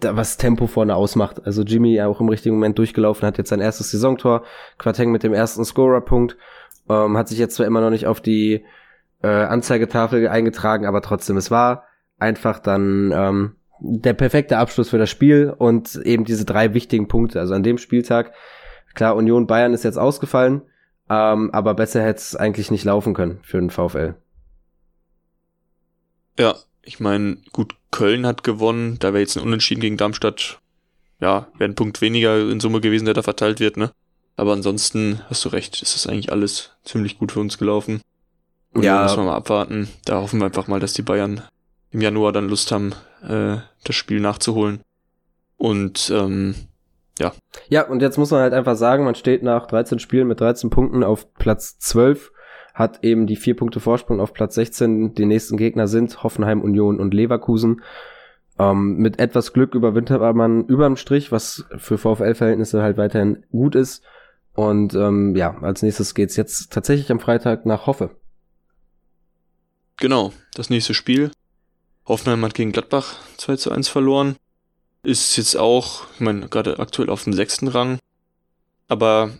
da, 0.00 0.16
was 0.16 0.36
Tempo 0.36 0.66
vorne 0.66 0.94
ausmacht. 0.94 1.44
Also 1.44 1.62
Jimmy 1.62 2.00
auch 2.00 2.20
im 2.20 2.28
richtigen 2.28 2.56
Moment 2.56 2.78
durchgelaufen, 2.78 3.26
hat 3.26 3.38
jetzt 3.38 3.50
sein 3.50 3.60
erstes 3.60 3.90
Saisontor, 3.90 4.44
Quateng 4.78 5.10
mit 5.10 5.22
dem 5.22 5.32
ersten 5.32 5.64
Scorerpunkt, 5.64 6.36
ähm, 6.88 7.16
hat 7.16 7.28
sich 7.28 7.38
jetzt 7.38 7.56
zwar 7.56 7.66
immer 7.66 7.80
noch 7.80 7.90
nicht 7.90 8.06
auf 8.06 8.20
die 8.20 8.64
äh, 9.22 9.28
Anzeigetafel 9.28 10.28
eingetragen, 10.28 10.86
aber 10.86 11.02
trotzdem, 11.02 11.36
es 11.36 11.50
war 11.50 11.84
einfach 12.18 12.58
dann 12.58 13.12
ähm, 13.14 13.56
der 13.80 14.12
perfekte 14.12 14.58
Abschluss 14.58 14.90
für 14.90 14.98
das 14.98 15.10
Spiel 15.10 15.54
und 15.56 15.94
eben 15.96 16.24
diese 16.24 16.44
drei 16.44 16.74
wichtigen 16.74 17.08
Punkte. 17.08 17.40
Also 17.40 17.54
an 17.54 17.62
dem 17.62 17.78
Spieltag, 17.78 18.32
klar, 18.94 19.16
Union 19.16 19.46
Bayern 19.46 19.72
ist 19.72 19.84
jetzt 19.84 19.98
ausgefallen, 19.98 20.62
ähm, 21.08 21.50
aber 21.52 21.74
besser 21.74 22.02
hätte 22.02 22.18
es 22.18 22.36
eigentlich 22.36 22.70
nicht 22.70 22.84
laufen 22.84 23.14
können 23.14 23.40
für 23.42 23.58
den 23.58 23.70
VfL. 23.70 24.14
Ja, 26.38 26.54
ich 26.82 27.00
meine, 27.00 27.38
gut, 27.52 27.74
Köln 27.90 28.26
hat 28.26 28.44
gewonnen, 28.44 28.98
da 28.98 29.08
wäre 29.08 29.20
jetzt 29.20 29.36
ein 29.36 29.42
Unentschieden 29.42 29.80
gegen 29.80 29.96
Darmstadt, 29.96 30.60
ja, 31.20 31.48
wäre 31.58 31.70
ein 31.70 31.74
Punkt 31.74 32.00
weniger 32.00 32.38
in 32.50 32.60
Summe 32.60 32.80
gewesen, 32.80 33.04
der 33.04 33.14
da 33.14 33.22
verteilt 33.22 33.60
wird, 33.60 33.76
ne? 33.76 33.90
Aber 34.36 34.52
ansonsten 34.52 35.20
hast 35.28 35.44
du 35.44 35.50
recht, 35.50 35.82
ist 35.82 35.94
das 35.94 36.06
eigentlich 36.06 36.32
alles 36.32 36.70
ziemlich 36.84 37.18
gut 37.18 37.32
für 37.32 37.40
uns 37.40 37.58
gelaufen. 37.58 38.00
Und 38.72 38.84
ja. 38.84 39.02
Müssen 39.02 39.18
wir 39.18 39.24
mal 39.24 39.36
abwarten. 39.36 39.88
Da 40.04 40.20
hoffen 40.20 40.40
wir 40.40 40.46
einfach 40.46 40.68
mal, 40.68 40.80
dass 40.80 40.94
die 40.94 41.02
Bayern 41.02 41.42
im 41.90 42.00
Januar 42.00 42.32
dann 42.32 42.48
Lust 42.48 42.72
haben, 42.72 42.94
äh, 43.22 43.58
das 43.84 43.96
Spiel 43.96 44.20
nachzuholen. 44.20 44.80
Und 45.56 46.10
ähm, 46.14 46.54
ja. 47.18 47.32
Ja, 47.68 47.86
und 47.86 48.00
jetzt 48.00 48.16
muss 48.16 48.30
man 48.30 48.40
halt 48.40 48.54
einfach 48.54 48.76
sagen, 48.76 49.04
man 49.04 49.14
steht 49.14 49.42
nach 49.42 49.66
13 49.66 49.98
Spielen 49.98 50.26
mit 50.26 50.40
13 50.40 50.70
Punkten 50.70 51.04
auf 51.04 51.34
Platz 51.34 51.78
12 51.78 52.32
hat 52.80 53.04
eben 53.04 53.26
die 53.26 53.36
vier 53.36 53.54
Punkte 53.54 53.78
Vorsprung 53.78 54.20
auf 54.20 54.32
Platz 54.32 54.54
16. 54.54 55.14
Die 55.14 55.26
nächsten 55.26 55.58
Gegner 55.58 55.86
sind 55.86 56.22
Hoffenheim, 56.22 56.62
Union 56.62 56.98
und 56.98 57.12
Leverkusen. 57.12 57.82
Ähm, 58.58 58.96
mit 58.96 59.20
etwas 59.20 59.52
Glück 59.52 59.74
überwintert 59.74 60.34
man 60.34 60.64
überm 60.64 60.96
Strich, 60.96 61.30
was 61.30 61.66
für 61.76 61.98
VfL-Verhältnisse 61.98 62.82
halt 62.82 62.96
weiterhin 62.96 63.44
gut 63.52 63.74
ist. 63.74 64.02
Und 64.54 64.94
ähm, 64.94 65.36
ja, 65.36 65.58
als 65.60 65.82
nächstes 65.82 66.14
geht's 66.14 66.36
jetzt 66.36 66.72
tatsächlich 66.72 67.12
am 67.12 67.20
Freitag 67.20 67.66
nach 67.66 67.86
Hoffe. 67.86 68.10
Genau, 69.98 70.32
das 70.54 70.70
nächste 70.70 70.94
Spiel. 70.94 71.30
Hoffenheim 72.06 72.42
hat 72.44 72.54
gegen 72.54 72.72
Gladbach 72.72 73.16
2 73.36 73.56
zu 73.56 73.70
1 73.70 73.88
verloren. 73.88 74.36
Ist 75.02 75.36
jetzt 75.36 75.56
auch, 75.56 76.06
ich 76.14 76.20
meine, 76.20 76.48
gerade 76.48 76.78
aktuell 76.78 77.10
auf 77.10 77.24
dem 77.24 77.34
sechsten 77.34 77.68
Rang. 77.68 77.98
Aber 78.88 79.30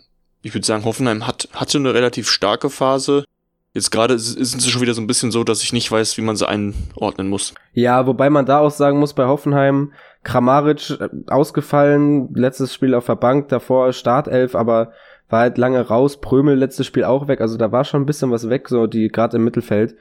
ich 0.43 0.55
würde 0.55 0.67
sagen, 0.67 0.85
Hoffenheim 0.85 1.27
hat, 1.27 1.49
hatte 1.53 1.79
eine 1.79 1.95
relativ 1.95 2.29
starke 2.29 2.71
Phase. 2.71 3.25
Jetzt 3.73 3.91
gerade 3.91 4.19
sind 4.19 4.61
sie 4.61 4.71
schon 4.71 4.83
wieder 4.83 4.95
so 4.95 5.01
ein 5.01 5.07
bisschen 5.07 5.31
so, 5.31 5.45
dass 5.45 5.63
ich 5.63 5.73
nicht 5.73 5.91
weiß, 5.91 6.17
wie 6.17 6.23
man 6.23 6.35
sie 6.35 6.49
einordnen 6.49 7.29
muss. 7.29 7.55
Ja, 7.73 8.07
wobei 8.07 8.29
man 8.29 8.47
da 8.47 8.59
auch 8.59 8.73
sagen 8.73 8.99
muss, 8.99 9.15
bei 9.15 9.27
Hoffenheim, 9.27 9.93
Kramaric 10.25 10.91
äh, 10.99 11.09
ausgefallen, 11.29 12.35
letztes 12.35 12.75
Spiel 12.75 12.95
auf 12.95 13.07
der 13.07 13.17
Bank, 13.17 13.49
davor 13.49 13.93
Startelf, 13.93 14.57
aber 14.57 14.93
war 15.29 15.41
halt 15.41 15.59
lange 15.59 15.81
raus, 15.81 16.21
Prömel 16.21 16.57
letztes 16.57 16.87
Spiel 16.87 17.05
auch 17.05 17.29
weg, 17.29 17.41
also 17.41 17.57
da 17.57 17.71
war 17.71 17.85
schon 17.85 18.03
ein 18.03 18.07
bisschen 18.07 18.33
was 18.33 18.51
weg, 18.51 18.69
so 18.69 18.89
die 18.89 19.07
gerade 19.07 19.37
im 19.37 19.45
Mittelfeld, 19.45 19.95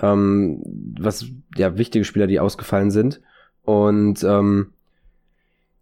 ähm, 0.00 0.62
was 0.98 1.26
ja 1.54 1.76
wichtige 1.76 2.06
Spieler, 2.06 2.26
die 2.26 2.40
ausgefallen 2.40 2.90
sind. 2.90 3.20
Und 3.62 4.24
ähm, 4.24 4.72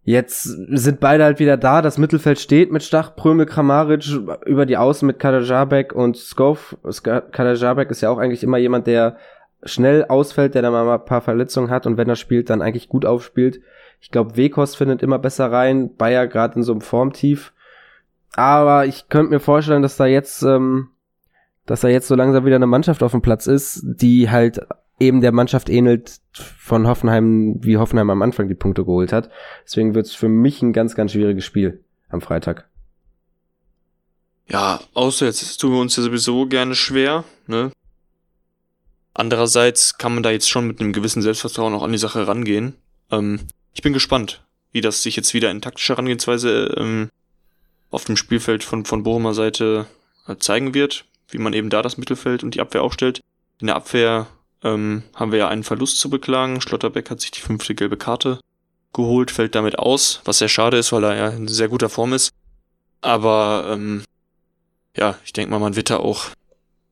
Jetzt 0.03 0.43
sind 0.43 0.99
beide 0.99 1.23
halt 1.23 1.39
wieder 1.39 1.57
da. 1.57 1.81
Das 1.81 1.97
Mittelfeld 1.97 2.39
steht 2.39 2.71
mit 2.71 2.83
Stach, 2.83 3.15
Prömel, 3.15 3.45
Kramaric, 3.45 4.09
über 4.45 4.65
die 4.65 4.77
Außen 4.77 5.05
mit 5.05 5.19
Kadajabek 5.19 5.93
und 5.93 6.17
Skov. 6.17 6.77
Kadajabek 7.03 7.91
ist 7.91 8.01
ja 8.01 8.09
auch 8.09 8.17
eigentlich 8.17 8.43
immer 8.43 8.57
jemand, 8.57 8.87
der 8.87 9.17
schnell 9.63 10.05
ausfällt, 10.05 10.55
der 10.55 10.61
dann 10.61 10.71
mal 10.71 10.89
ein 10.89 11.05
paar 11.05 11.21
Verletzungen 11.21 11.69
hat 11.69 11.85
und 11.85 11.97
wenn 11.97 12.09
er 12.09 12.15
spielt, 12.15 12.49
dann 12.49 12.61
eigentlich 12.61 12.89
gut 12.89 13.05
aufspielt. 13.05 13.59
Ich 13.99 14.11
glaube, 14.11 14.37
Wekos 14.37 14.75
findet 14.75 15.03
immer 15.03 15.19
besser 15.19 15.51
rein. 15.51 15.95
Bayer 15.95 16.27
gerade 16.27 16.55
in 16.55 16.63
so 16.63 16.71
einem 16.71 16.81
Formtief. 16.81 17.53
Aber 18.35 18.85
ich 18.85 19.09
könnte 19.09 19.31
mir 19.31 19.39
vorstellen, 19.39 19.81
dass 19.81 19.97
da 19.97 20.05
jetzt, 20.05 20.43
ähm, 20.43 20.89
dass 21.65 21.81
da 21.81 21.89
jetzt 21.89 22.07
so 22.07 22.15
langsam 22.15 22.45
wieder 22.45 22.55
eine 22.55 22.67
Mannschaft 22.67 23.03
auf 23.03 23.11
dem 23.11 23.21
Platz 23.21 23.47
ist, 23.47 23.81
die 23.83 24.29
halt 24.29 24.61
eben 24.99 25.21
der 25.21 25.31
Mannschaft 25.31 25.69
ähnelt 25.69 26.19
von 26.33 26.87
Hoffenheim, 26.87 27.57
wie 27.63 27.77
Hoffenheim 27.77 28.09
am 28.09 28.21
Anfang 28.21 28.47
die 28.47 28.55
Punkte 28.55 28.85
geholt 28.85 29.11
hat. 29.13 29.29
Deswegen 29.65 29.95
wird 29.95 30.07
es 30.07 30.15
für 30.15 30.29
mich 30.29 30.61
ein 30.61 30.73
ganz, 30.73 30.95
ganz 30.95 31.13
schwieriges 31.13 31.45
Spiel 31.45 31.83
am 32.09 32.21
Freitag. 32.21 32.69
Ja, 34.47 34.79
außer 34.93 35.25
jetzt 35.25 35.57
tun 35.57 35.73
wir 35.73 35.79
uns 35.79 35.95
ja 35.95 36.03
sowieso 36.03 36.47
gerne 36.47 36.75
schwer, 36.75 37.23
ne? 37.47 37.71
Andererseits 39.13 39.97
kann 39.97 40.13
man 40.13 40.23
da 40.23 40.31
jetzt 40.31 40.49
schon 40.49 40.65
mit 40.65 40.79
einem 40.79 40.93
gewissen 40.93 41.21
Selbstvertrauen 41.21 41.73
auch 41.73 41.83
an 41.83 41.91
die 41.91 41.97
Sache 41.97 42.27
rangehen. 42.27 42.75
Ähm, 43.11 43.41
ich 43.73 43.81
bin 43.81 43.93
gespannt, 43.93 44.45
wie 44.71 44.81
das 44.81 45.03
sich 45.03 45.15
jetzt 45.15 45.33
wieder 45.33 45.51
in 45.51 45.61
taktischer 45.61 45.95
Herangehensweise 45.95 46.73
ähm, 46.77 47.09
auf 47.91 48.05
dem 48.05 48.15
Spielfeld 48.15 48.63
von, 48.63 48.85
von 48.85 49.03
Bochumer 49.03 49.33
Seite 49.33 49.87
äh, 50.27 50.37
zeigen 50.37 50.73
wird, 50.73 51.05
wie 51.27 51.37
man 51.37 51.53
eben 51.53 51.69
da 51.69 51.81
das 51.81 51.97
Mittelfeld 51.97 52.43
und 52.43 52.55
die 52.55 52.61
Abwehr 52.61 52.81
aufstellt. 52.81 53.21
In 53.59 53.67
der 53.67 53.75
Abwehr 53.75 54.27
ähm, 54.63 55.03
haben 55.15 55.31
wir 55.31 55.39
ja 55.39 55.47
einen 55.47 55.63
Verlust 55.63 55.99
zu 55.99 56.09
beklagen. 56.09 56.61
Schlotterbeck 56.61 57.09
hat 57.09 57.21
sich 57.21 57.31
die 57.31 57.41
fünfte 57.41 57.75
gelbe 57.75 57.97
Karte 57.97 58.39
geholt, 58.93 59.31
fällt 59.31 59.55
damit 59.55 59.77
aus, 59.79 60.21
was 60.25 60.39
sehr 60.39 60.49
schade 60.49 60.77
ist, 60.77 60.91
weil 60.91 61.03
er 61.03 61.15
ja 61.15 61.29
in 61.29 61.47
sehr 61.47 61.69
guter 61.69 61.89
Form 61.89 62.13
ist. 62.13 62.31
Aber 63.01 63.69
ähm, 63.71 64.03
ja, 64.95 65.17
ich 65.23 65.33
denke 65.33 65.51
mal, 65.51 65.59
man 65.59 65.75
wird 65.75 65.89
da 65.89 65.97
auch 65.97 66.29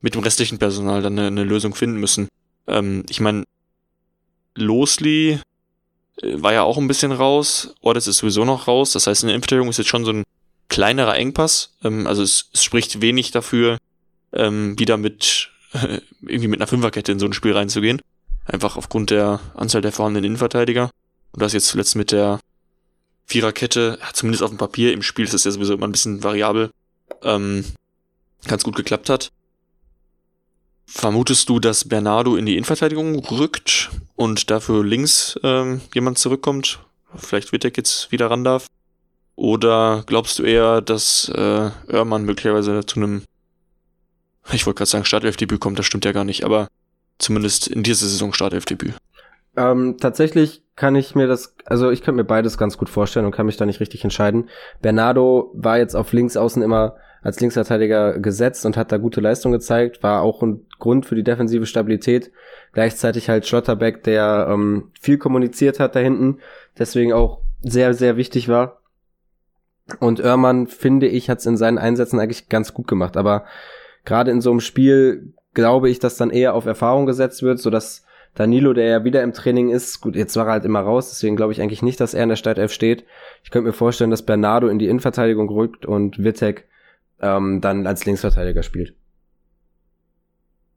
mit 0.01 0.15
dem 0.15 0.21
restlichen 0.21 0.59
Personal 0.59 1.01
dann 1.01 1.17
eine, 1.17 1.27
eine 1.27 1.43
Lösung 1.43 1.75
finden 1.75 1.99
müssen. 1.99 2.29
Ähm, 2.67 3.03
ich 3.09 3.19
meine, 3.19 3.43
Losli 4.55 5.39
äh, 6.21 6.41
war 6.41 6.53
ja 6.53 6.63
auch 6.63 6.77
ein 6.77 6.87
bisschen 6.87 7.11
raus, 7.11 7.75
Ordes 7.81 8.07
ist 8.07 8.17
sowieso 8.17 8.45
noch 8.45 8.67
raus, 8.67 8.91
das 8.91 9.07
heißt, 9.07 9.23
in 9.23 9.27
der 9.27 9.35
Impfstellung 9.35 9.67
ist 9.69 9.77
jetzt 9.77 9.89
schon 9.89 10.05
so 10.05 10.11
ein 10.11 10.23
kleinerer 10.69 11.15
Engpass. 11.15 11.73
Ähm, 11.83 12.07
also 12.07 12.21
es, 12.21 12.49
es 12.53 12.63
spricht 12.63 13.01
wenig 13.01 13.31
dafür, 13.31 13.77
ähm, 14.33 14.77
wieder 14.77 14.97
mit 14.97 15.49
irgendwie 16.21 16.47
mit 16.47 16.59
einer 16.59 16.67
Fünferkette 16.67 17.11
in 17.11 17.19
so 17.19 17.25
ein 17.25 17.33
Spiel 17.33 17.53
reinzugehen. 17.53 18.01
Einfach 18.45 18.77
aufgrund 18.77 19.09
der 19.09 19.39
Anzahl 19.55 19.81
der 19.81 19.91
vorhandenen 19.91 20.25
Innenverteidiger. 20.25 20.89
Und 21.31 21.41
das 21.41 21.53
jetzt 21.53 21.67
zuletzt 21.67 21.95
mit 21.95 22.11
der 22.11 22.39
Viererkette, 23.25 23.99
zumindest 24.13 24.43
auf 24.43 24.49
dem 24.49 24.57
Papier, 24.57 24.93
im 24.93 25.03
Spiel 25.03 25.25
ist 25.25 25.33
es 25.33 25.43
ja 25.43 25.51
sowieso 25.51 25.73
immer 25.73 25.87
ein 25.87 25.91
bisschen 25.91 26.23
variabel, 26.23 26.71
ähm, 27.23 27.65
ganz 28.47 28.63
gut 28.63 28.75
geklappt 28.75 29.09
hat. 29.09 29.31
Vermutest 30.85 31.49
du, 31.49 31.59
dass 31.59 31.83
Bernardo 31.83 32.37
in 32.37 32.45
die 32.45 32.53
Innenverteidigung 32.53 33.19
rückt 33.25 33.89
und 34.15 34.49
dafür 34.49 34.85
links 34.85 35.37
ähm, 35.43 35.81
jemand 35.93 36.17
zurückkommt? 36.17 36.79
Vielleicht 37.13 37.51
wird 37.51 37.65
er 37.65 37.71
jetzt 37.75 38.11
wieder 38.13 38.31
ran 38.31 38.45
darf? 38.45 38.67
Oder 39.35 40.03
glaubst 40.07 40.39
du 40.39 40.43
eher, 40.43 40.81
dass 40.81 41.29
äh, 41.29 41.69
möglicherweise 41.91 42.85
zu 42.85 42.95
einem, 42.95 43.23
ich 44.53 44.65
wollte 44.65 44.79
gerade 44.79 44.89
sagen, 44.89 45.05
Startelfdebüt 45.05 45.59
kommt, 45.59 45.79
das 45.79 45.85
stimmt 45.85 46.05
ja 46.05 46.11
gar 46.11 46.23
nicht, 46.23 46.43
aber 46.43 46.67
zumindest 47.17 47.67
in 47.67 47.83
dieser 47.83 48.07
Saison 48.07 48.33
Startelfdebüt? 48.33 48.93
Ähm, 49.55 49.97
tatsächlich 49.99 50.61
kann 50.75 50.95
ich 50.95 51.15
mir 51.15 51.27
das, 51.27 51.55
also 51.65 51.89
ich 51.89 52.03
könnte 52.03 52.17
mir 52.17 52.23
beides 52.23 52.57
ganz 52.57 52.77
gut 52.77 52.89
vorstellen 52.89 53.25
und 53.25 53.31
kann 53.31 53.47
mich 53.47 53.57
da 53.57 53.65
nicht 53.65 53.79
richtig 53.79 54.03
entscheiden. 54.03 54.49
Bernardo 54.81 55.51
war 55.55 55.79
jetzt 55.79 55.95
auf 55.95 56.13
links 56.13 56.37
außen 56.37 56.61
immer 56.61 56.95
als 57.23 57.39
Linksverteidiger 57.39 58.19
gesetzt 58.19 58.65
und 58.65 58.77
hat 58.77 58.91
da 58.91 58.97
gute 58.97 59.19
Leistung 59.19 59.51
gezeigt, 59.51 60.03
war 60.03 60.21
auch 60.21 60.43
ein 60.43 60.65
Grund 60.77 61.05
für 61.07 61.15
die 61.15 61.23
defensive 61.23 61.65
Stabilität. 61.65 62.31
Gleichzeitig 62.73 63.27
halt 63.27 63.47
Schlotterbeck, 63.47 64.03
der 64.03 64.47
ähm, 64.49 64.91
viel 65.01 65.17
kommuniziert 65.17 65.79
hat 65.79 65.95
da 65.95 65.99
hinten, 65.99 66.37
deswegen 66.77 67.13
auch 67.13 67.41
sehr, 67.61 67.95
sehr 67.95 68.17
wichtig 68.17 68.47
war. 68.47 68.81
Und 69.99 70.19
Oermann, 70.19 70.67
finde 70.67 71.07
ich, 71.07 71.29
hat 71.29 71.39
es 71.39 71.45
in 71.45 71.57
seinen 71.57 71.77
Einsätzen 71.79 72.19
eigentlich 72.19 72.49
ganz 72.49 72.73
gut 72.73 72.87
gemacht. 72.87 73.17
Aber 73.17 73.45
gerade 74.07 74.31
in 74.31 74.41
so 74.41 74.49
einem 74.49 74.61
Spiel 74.61 75.33
glaube 75.53 75.89
ich, 75.89 75.99
dass 75.99 76.17
dann 76.17 76.31
eher 76.31 76.55
auf 76.55 76.65
Erfahrung 76.65 77.05
gesetzt 77.05 77.43
wird, 77.43 77.59
so 77.59 77.69
dass 77.69 78.03
Danilo, 78.33 78.73
der 78.73 78.85
ja 78.85 79.03
wieder 79.03 79.21
im 79.21 79.33
Training 79.33 79.69
ist, 79.69 79.99
gut, 79.99 80.15
jetzt 80.15 80.35
war 80.35 80.47
er 80.47 80.53
halt 80.53 80.65
immer 80.65 80.79
raus, 80.79 81.09
deswegen 81.09 81.35
glaube 81.35 81.51
ich 81.51 81.61
eigentlich 81.61 81.81
nicht, 81.81 81.99
dass 81.99 82.13
er 82.13 82.23
in 82.23 82.29
der 82.29 82.35
Startelf 82.35 82.71
steht. 82.71 83.03
Ich 83.43 83.51
könnte 83.51 83.67
mir 83.67 83.73
vorstellen, 83.73 84.11
dass 84.11 84.25
Bernardo 84.25 84.67
in 84.67 84.79
die 84.79 84.87
Innenverteidigung 84.87 85.49
rückt 85.49 85.85
und 85.85 86.23
Wittek 86.23 86.67
ähm, 87.19 87.61
dann 87.61 87.85
als 87.85 88.05
Linksverteidiger 88.05 88.63
spielt. 88.63 88.93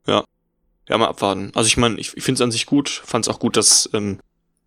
Ja, 0.07 0.25
ja, 0.89 0.99
mal 0.99 1.09
abwarten. 1.09 1.53
Also 1.55 1.67
ich 1.67 1.77
meine, 1.77 2.01
ich, 2.01 2.17
ich 2.17 2.25
finde 2.25 2.39
es 2.39 2.43
an 2.43 2.51
sich 2.51 2.67
gut, 2.67 2.89
fand 2.89 3.27
es 3.27 3.33
auch 3.33 3.39
gut, 3.39 3.57
dass 3.57 3.89
ähm, 3.93 4.19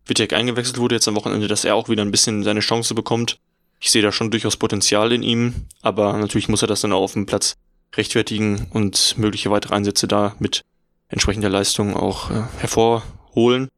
Wittek 0.06 0.34
eingewechselt 0.34 0.78
wurde 0.78 0.96
jetzt 0.96 1.08
am 1.08 1.16
Wochenende, 1.16 1.48
dass 1.48 1.66
er 1.66 1.76
auch 1.76 1.90
wieder 1.90 2.04
ein 2.04 2.12
bisschen 2.12 2.44
seine 2.44 2.62
Chance 2.62 2.94
bekommt. 2.94 3.40
Ich 3.80 3.92
sehe 3.92 4.04
da 4.04 4.12
schon 4.12 4.32
durchaus 4.32 4.56
Potenzial 4.56 5.12
in 5.12 5.24
ihm, 5.24 5.66
aber 5.82 6.14
natürlich 6.14 6.48
muss 6.48 6.62
er 6.62 6.68
das 6.70 6.82
dann 6.82 6.94
auch 6.94 7.02
auf 7.02 7.14
dem 7.14 7.26
Platz 7.26 7.56
rechtfertigen 7.96 8.68
und 8.72 9.18
mögliche 9.18 9.52
weitere 9.52 9.76
Einsätze 9.76 10.08
da 10.08 10.36
mit 10.40 10.62
entsprechender 11.10 11.50
Leistung 11.50 11.96
auch 11.96 12.32
äh, 12.32 12.44
hervorholen. 12.60 13.70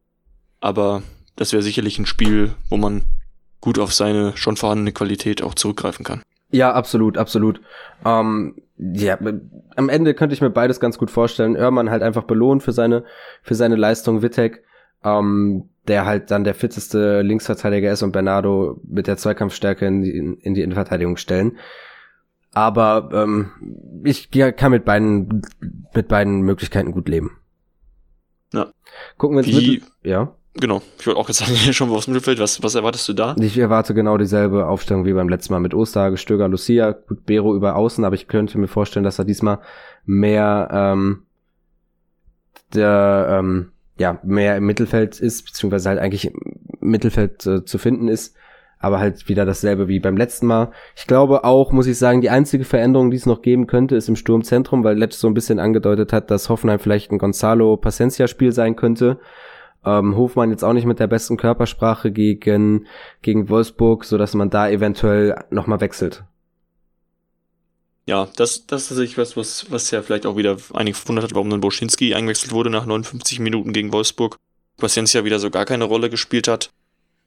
Aber 0.61 1.03
das 1.35 1.51
wäre 1.51 1.63
sicherlich 1.63 1.99
ein 1.99 2.05
Spiel, 2.05 2.55
wo 2.69 2.77
man 2.77 3.03
gut 3.61 3.79
auf 3.79 3.93
seine 3.93 4.37
schon 4.37 4.57
vorhandene 4.57 4.91
Qualität 4.91 5.41
auch 5.41 5.55
zurückgreifen 5.55 6.05
kann. 6.05 6.21
Ja, 6.51 6.73
absolut, 6.73 7.17
absolut. 7.17 7.59
Ähm, 8.05 8.55
ja, 8.77 9.17
am 9.75 9.89
Ende 9.89 10.13
könnte 10.13 10.33
ich 10.33 10.41
mir 10.41 10.49
beides 10.49 10.79
ganz 10.79 10.97
gut 10.97 11.11
vorstellen. 11.11 11.57
Oermann 11.57 11.89
halt 11.89 12.03
einfach 12.03 12.23
belohnt 12.23 12.63
für 12.63 12.71
seine, 12.71 13.03
für 13.41 13.55
seine 13.55 13.75
Leistung, 13.75 14.21
Wittek, 14.21 14.63
ähm, 15.03 15.69
der 15.87 16.05
halt 16.05 16.31
dann 16.31 16.43
der 16.43 16.55
fitteste 16.55 17.21
Linksverteidiger 17.21 17.91
ist 17.91 18.03
und 18.03 18.11
Bernardo 18.11 18.79
mit 18.87 19.07
der 19.07 19.17
Zweikampfstärke 19.17 19.85
in 19.85 20.01
die, 20.01 20.11
in 20.11 20.53
die 20.53 20.61
Innenverteidigung 20.61 21.17
stellen. 21.17 21.57
Aber 22.55 23.09
ähm, 23.11 23.51
ich 24.05 24.31
kann 24.31 24.71
mit 24.71 24.85
beiden, 24.85 25.41
mit 25.93 26.07
beiden 26.07 26.41
Möglichkeiten 26.41 26.93
gut 26.93 27.09
leben. 27.09 27.37
Ja. 28.53 28.71
Gucken 29.17 29.35
wir 29.35 29.39
uns 29.39 29.47
Wie, 29.47 29.71
mit, 29.71 29.83
ja. 30.03 30.33
Genau, 30.53 30.81
ich 30.97 31.05
wollte 31.05 31.19
auch 31.19 31.27
jetzt 31.27 31.39
sagen, 31.39 31.53
schon 31.73 31.89
aufs 31.89 32.07
Mittelfeld, 32.07 32.39
was, 32.39 32.63
was 32.63 32.75
erwartest 32.75 33.09
du 33.09 33.13
da? 33.13 33.35
Ich 33.37 33.57
erwarte 33.57 33.93
genau 33.93 34.17
dieselbe 34.17 34.67
Aufstellung 34.67 35.05
wie 35.05 35.11
beim 35.11 35.27
letzten 35.27 35.51
Mal 35.51 35.59
mit 35.59 35.73
Osterhage, 35.73 36.15
Stöger, 36.15 36.47
Lucia, 36.47 36.93
gut, 36.93 37.25
Bero 37.25 37.53
über 37.53 37.75
Außen, 37.75 38.05
aber 38.05 38.15
ich 38.15 38.29
könnte 38.29 38.57
mir 38.57 38.69
vorstellen, 38.69 39.03
dass 39.03 39.19
er 39.19 39.25
diesmal 39.25 39.59
mehr, 40.05 40.69
ähm, 40.71 41.23
der, 42.73 43.37
ähm, 43.37 43.73
ja, 43.99 44.17
mehr 44.23 44.55
im 44.55 44.65
Mittelfeld 44.65 45.19
ist, 45.19 45.43
beziehungsweise 45.45 45.89
halt 45.89 45.99
eigentlich 45.99 46.27
im 46.27 46.39
Mittelfeld 46.79 47.45
äh, 47.45 47.65
zu 47.65 47.77
finden 47.77 48.07
ist 48.07 48.33
aber 48.79 48.99
halt 48.99 49.27
wieder 49.27 49.45
dasselbe 49.45 49.87
wie 49.87 49.99
beim 49.99 50.17
letzten 50.17 50.47
Mal. 50.47 50.71
Ich 50.95 51.07
glaube 51.07 51.43
auch, 51.43 51.71
muss 51.71 51.87
ich 51.87 51.97
sagen, 51.97 52.21
die 52.21 52.29
einzige 52.29 52.65
Veränderung, 52.65 53.11
die 53.11 53.17
es 53.17 53.25
noch 53.25 53.41
geben 53.41 53.67
könnte, 53.67 53.95
ist 53.95 54.09
im 54.09 54.15
Sturmzentrum, 54.15 54.83
weil 54.83 54.97
Letsch 54.97 55.15
so 55.15 55.27
ein 55.27 55.33
bisschen 55.33 55.59
angedeutet 55.59 56.13
hat, 56.13 56.31
dass 56.31 56.49
Hoffenheim 56.49 56.79
vielleicht 56.79 57.11
ein 57.11 57.17
Gonzalo 57.17 57.77
Pacencia-Spiel 57.77 58.51
sein 58.51 58.75
könnte. 58.75 59.19
Ähm, 59.85 60.15
Hofmann 60.15 60.49
jetzt 60.49 60.63
auch 60.63 60.73
nicht 60.73 60.85
mit 60.85 60.99
der 60.99 61.07
besten 61.07 61.37
Körpersprache 61.37 62.11
gegen, 62.11 62.87
gegen 63.21 63.49
Wolfsburg, 63.49 64.03
so 64.03 64.17
dass 64.17 64.33
man 64.33 64.49
da 64.49 64.69
eventuell 64.69 65.35
nochmal 65.51 65.79
wechselt. 65.79 66.23
Ja, 68.07 68.27
das, 68.35 68.67
das 68.67 68.83
ist 68.83 68.89
tatsächlich 68.89 69.17
was, 69.17 69.35
was, 69.35 69.71
was 69.71 69.89
ja 69.89 70.01
vielleicht 70.01 70.25
auch 70.27 70.37
wieder 70.37 70.57
einige 70.73 70.95
verwundert 70.95 71.25
hat, 71.25 71.33
warum 71.33 71.49
dann 71.49 71.61
Boschinski 71.61 72.13
eingewechselt 72.13 72.51
wurde 72.51 72.69
nach 72.69 72.85
59 72.85 73.39
Minuten 73.39 73.73
gegen 73.73 73.91
Wolfsburg. 73.91 74.37
Pacencia 74.77 75.23
wieder 75.23 75.39
so 75.39 75.49
gar 75.49 75.65
keine 75.65 75.85
Rolle 75.85 76.09
gespielt 76.09 76.47
hat. 76.47 76.69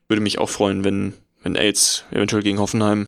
Würde 0.08 0.22
mich 0.22 0.38
auch 0.38 0.48
freuen, 0.48 0.84
wenn, 0.84 1.14
wenn 1.42 1.54
jetzt 1.54 2.04
eventuell 2.10 2.42
gegen 2.42 2.58
Hoffenheim 2.58 3.06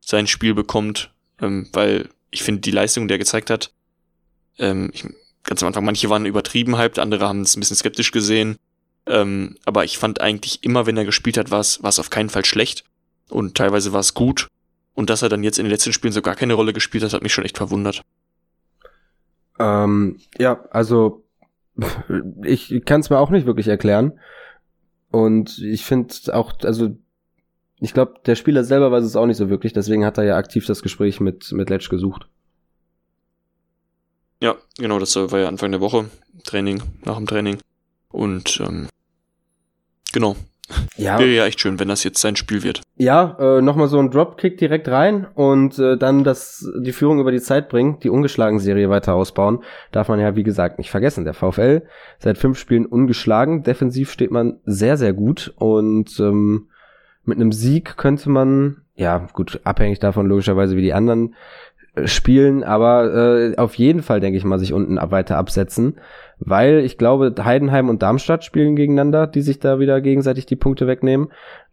sein 0.00 0.26
Spiel 0.26 0.54
bekommt, 0.54 1.12
ähm, 1.40 1.68
weil 1.72 2.08
ich 2.30 2.42
finde, 2.42 2.60
die 2.60 2.70
Leistung, 2.70 3.08
die 3.08 3.14
er 3.14 3.18
gezeigt 3.18 3.50
hat, 3.50 3.72
ähm, 4.58 4.90
ich, 4.92 5.04
ganz 5.44 5.62
am 5.62 5.68
Anfang, 5.68 5.84
manche 5.84 6.10
waren 6.10 6.26
übertrieben 6.26 6.78
hyped, 6.78 6.98
andere 6.98 7.28
haben 7.28 7.42
es 7.42 7.56
ein 7.56 7.60
bisschen 7.60 7.76
skeptisch 7.76 8.12
gesehen, 8.12 8.56
ähm, 9.06 9.56
aber 9.64 9.84
ich 9.84 9.98
fand 9.98 10.20
eigentlich 10.20 10.62
immer, 10.62 10.86
wenn 10.86 10.96
er 10.96 11.04
gespielt 11.04 11.36
hat, 11.36 11.50
war 11.50 11.60
es 11.60 11.98
auf 11.98 12.10
keinen 12.10 12.30
Fall 12.30 12.44
schlecht 12.44 12.84
und 13.28 13.56
teilweise 13.56 13.92
war 13.92 14.00
es 14.00 14.14
gut 14.14 14.48
und 14.94 15.10
dass 15.10 15.22
er 15.22 15.28
dann 15.28 15.44
jetzt 15.44 15.58
in 15.58 15.64
den 15.64 15.70
letzten 15.70 15.92
Spielen 15.92 16.12
so 16.12 16.22
gar 16.22 16.36
keine 16.36 16.54
Rolle 16.54 16.72
gespielt 16.72 17.02
hat, 17.04 17.12
hat 17.12 17.22
mich 17.22 17.34
schon 17.34 17.44
echt 17.44 17.56
verwundert. 17.56 18.02
Ähm, 19.58 20.18
ja, 20.38 20.64
also 20.70 21.24
ich 22.44 22.82
kann 22.84 23.00
es 23.00 23.10
mir 23.10 23.18
auch 23.18 23.30
nicht 23.30 23.46
wirklich 23.46 23.68
erklären. 23.68 24.18
Und 25.10 25.58
ich 25.58 25.84
finde 25.84 26.14
auch, 26.32 26.54
also 26.62 26.96
ich 27.82 27.94
glaube, 27.94 28.14
der 28.26 28.36
Spieler 28.36 28.62
selber 28.62 28.92
weiß 28.92 29.04
es 29.04 29.16
auch 29.16 29.26
nicht 29.26 29.36
so 29.36 29.50
wirklich, 29.50 29.72
deswegen 29.72 30.04
hat 30.04 30.16
er 30.16 30.24
ja 30.24 30.36
aktiv 30.36 30.64
das 30.66 30.82
Gespräch 30.82 31.18
mit, 31.18 31.50
mit 31.50 31.68
Letsch 31.68 31.90
gesucht. 31.90 32.28
Ja, 34.40 34.54
genau, 34.78 35.00
das 35.00 35.16
war 35.16 35.40
ja 35.40 35.48
Anfang 35.48 35.72
der 35.72 35.80
Woche, 35.80 36.06
Training, 36.44 36.82
nach 37.04 37.16
dem 37.16 37.26
Training. 37.26 37.58
Und 38.08 38.60
ähm, 38.64 38.88
genau. 40.12 40.36
Ja. 40.96 41.18
Wäre 41.18 41.30
ja 41.30 41.44
echt 41.44 41.60
schön, 41.60 41.80
wenn 41.80 41.88
das 41.88 42.04
jetzt 42.04 42.20
sein 42.20 42.36
Spiel 42.36 42.62
wird. 42.62 42.82
Ja, 42.96 43.36
äh, 43.38 43.60
nochmal 43.60 43.88
so 43.88 43.98
ein 43.98 44.10
Dropkick 44.10 44.58
direkt 44.58 44.88
rein 44.88 45.26
und 45.34 45.78
äh, 45.78 45.98
dann 45.98 46.24
das, 46.24 46.64
die 46.80 46.92
Führung 46.92 47.20
über 47.20 47.32
die 47.32 47.40
Zeit 47.40 47.68
bringen, 47.68 47.98
die 48.00 48.10
ungeschlagen 48.10 48.60
Serie 48.60 48.90
weiter 48.90 49.14
ausbauen. 49.14 49.64
Darf 49.90 50.08
man 50.08 50.20
ja, 50.20 50.36
wie 50.36 50.44
gesagt, 50.44 50.78
nicht 50.78 50.90
vergessen. 50.90 51.24
Der 51.24 51.34
VfL 51.34 51.82
seit 52.20 52.38
fünf 52.38 52.58
Spielen 52.58 52.86
ungeschlagen. 52.86 53.64
Defensiv 53.64 54.10
steht 54.12 54.30
man 54.30 54.60
sehr, 54.64 54.96
sehr 54.96 55.12
gut 55.12 55.52
und 55.56 56.18
ähm, 56.20 56.68
mit 57.24 57.38
einem 57.38 57.52
Sieg 57.52 57.96
könnte 57.96 58.30
man, 58.30 58.78
ja, 58.94 59.26
gut, 59.32 59.60
abhängig 59.64 59.98
davon 60.00 60.26
logischerweise, 60.26 60.76
wie 60.76 60.82
die 60.82 60.92
anderen 60.92 61.34
äh, 61.94 62.06
spielen, 62.06 62.64
aber 62.64 63.14
äh, 63.14 63.56
auf 63.56 63.74
jeden 63.74 64.02
Fall, 64.02 64.20
denke 64.20 64.36
ich 64.36 64.44
mal, 64.44 64.58
sich 64.58 64.72
unten 64.72 64.96
weiter 65.10 65.38
absetzen, 65.38 65.98
weil 66.38 66.80
ich 66.80 66.98
glaube, 66.98 67.34
Heidenheim 67.42 67.88
und 67.88 68.02
Darmstadt 68.02 68.44
spielen 68.44 68.76
gegeneinander, 68.76 69.26
die 69.26 69.42
sich 69.42 69.60
da 69.60 69.78
wieder 69.78 70.00
gegenseitig 70.00 70.46
die 70.46 70.56
Punkte 70.56 70.86
wegnehmen. 70.86 71.28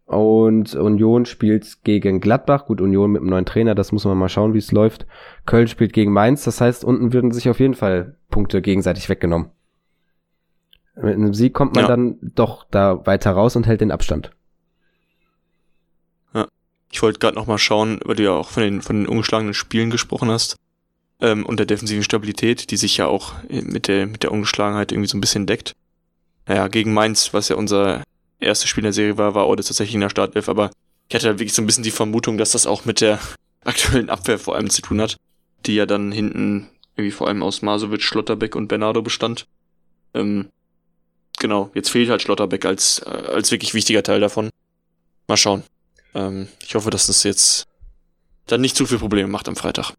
Und 0.05 0.73
Union 0.73 1.25
spielt 1.25 1.83
gegen 1.83 2.19
Gladbach. 2.19 2.65
Gut, 2.65 2.81
Union 2.81 3.11
mit 3.11 3.21
einem 3.21 3.29
neuen 3.29 3.45
Trainer, 3.45 3.75
das 3.75 3.91
muss 3.91 4.05
man 4.05 4.17
mal 4.17 4.27
schauen, 4.27 4.55
wie 4.55 4.57
es 4.57 4.71
läuft. 4.71 5.05
Köln 5.45 5.67
spielt 5.67 5.93
gegen 5.93 6.11
Mainz, 6.11 6.43
das 6.43 6.59
heißt, 6.61 6.83
unten 6.83 7.13
würden 7.13 7.29
sich 7.29 7.47
auf 7.47 7.59
jeden 7.59 7.75
Fall 7.75 8.15
Punkte 8.31 8.63
gegenseitig 8.63 9.07
weggenommen. 9.07 9.51
Mit 10.95 11.13
einem 11.13 11.35
Sieg 11.35 11.53
kommt 11.53 11.75
man 11.75 11.83
ja. 11.83 11.87
dann 11.87 12.17
doch 12.21 12.65
da 12.71 13.05
weiter 13.05 13.31
raus 13.31 13.55
und 13.55 13.67
hält 13.67 13.81
den 13.81 13.91
Abstand. 13.91 14.31
Ich 16.91 17.01
wollte 17.01 17.19
gerade 17.19 17.35
noch 17.35 17.47
mal 17.47 17.57
schauen, 17.57 17.99
weil 18.03 18.15
du 18.15 18.23
ja 18.23 18.31
auch 18.31 18.49
von 18.49 18.63
den, 18.63 18.81
von 18.81 18.97
den 18.97 19.07
ungeschlagenen 19.07 19.53
Spielen 19.53 19.89
gesprochen 19.89 20.29
hast 20.29 20.55
ähm, 21.21 21.45
und 21.45 21.57
der 21.57 21.65
defensiven 21.65 22.03
Stabilität, 22.03 22.71
die 22.71 22.77
sich 22.77 22.97
ja 22.97 23.07
auch 23.07 23.33
mit 23.49 23.87
der, 23.87 24.07
mit 24.07 24.23
der 24.23 24.31
Ungeschlagenheit 24.31 24.91
irgendwie 24.91 25.09
so 25.09 25.17
ein 25.17 25.21
bisschen 25.21 25.45
deckt. 25.45 25.73
Naja, 26.47 26.67
gegen 26.67 26.93
Mainz, 26.93 27.33
was 27.33 27.49
ja 27.49 27.55
unser 27.55 28.03
erstes 28.39 28.69
Spiel 28.69 28.81
in 28.81 28.85
der 28.85 28.93
Serie 28.93 29.17
war, 29.17 29.35
war 29.35 29.47
Ode 29.47 29.63
tatsächlich 29.63 29.95
in 29.95 30.01
der 30.01 30.09
Startelf, 30.09 30.49
aber 30.49 30.71
ich 31.07 31.15
hatte 31.15 31.27
halt 31.27 31.39
wirklich 31.39 31.53
so 31.53 31.61
ein 31.61 31.65
bisschen 31.65 31.83
die 31.83 31.91
Vermutung, 31.91 32.37
dass 32.37 32.51
das 32.51 32.65
auch 32.65 32.85
mit 32.85 33.01
der 33.01 33.19
aktuellen 33.63 34.09
Abwehr 34.09 34.39
vor 34.39 34.55
allem 34.55 34.69
zu 34.69 34.81
tun 34.81 35.01
hat, 35.01 35.17
die 35.65 35.75
ja 35.75 35.85
dann 35.85 36.11
hinten 36.11 36.69
irgendwie 36.95 37.11
vor 37.11 37.27
allem 37.27 37.43
aus 37.43 37.61
Masovic, 37.61 38.01
Schlotterbeck 38.01 38.55
und 38.55 38.67
Bernardo 38.67 39.01
bestand. 39.01 39.45
Ähm, 40.13 40.49
genau, 41.39 41.71
jetzt 41.73 41.89
fehlt 41.89 42.09
halt 42.09 42.21
Schlotterbeck 42.21 42.65
als, 42.65 42.99
äh, 42.99 43.09
als 43.09 43.51
wirklich 43.51 43.73
wichtiger 43.73 44.03
Teil 44.03 44.19
davon. 44.19 44.49
Mal 45.27 45.37
schauen. 45.37 45.63
Ähm, 46.13 46.47
ich 46.61 46.75
hoffe, 46.75 46.89
dass 46.89 47.07
das 47.07 47.23
jetzt 47.23 47.65
dann 48.47 48.61
nicht 48.61 48.75
zu 48.75 48.85
viel 48.85 48.97
Probleme 48.97 49.29
macht 49.29 49.47
am 49.47 49.55
Freitag. 49.55 49.93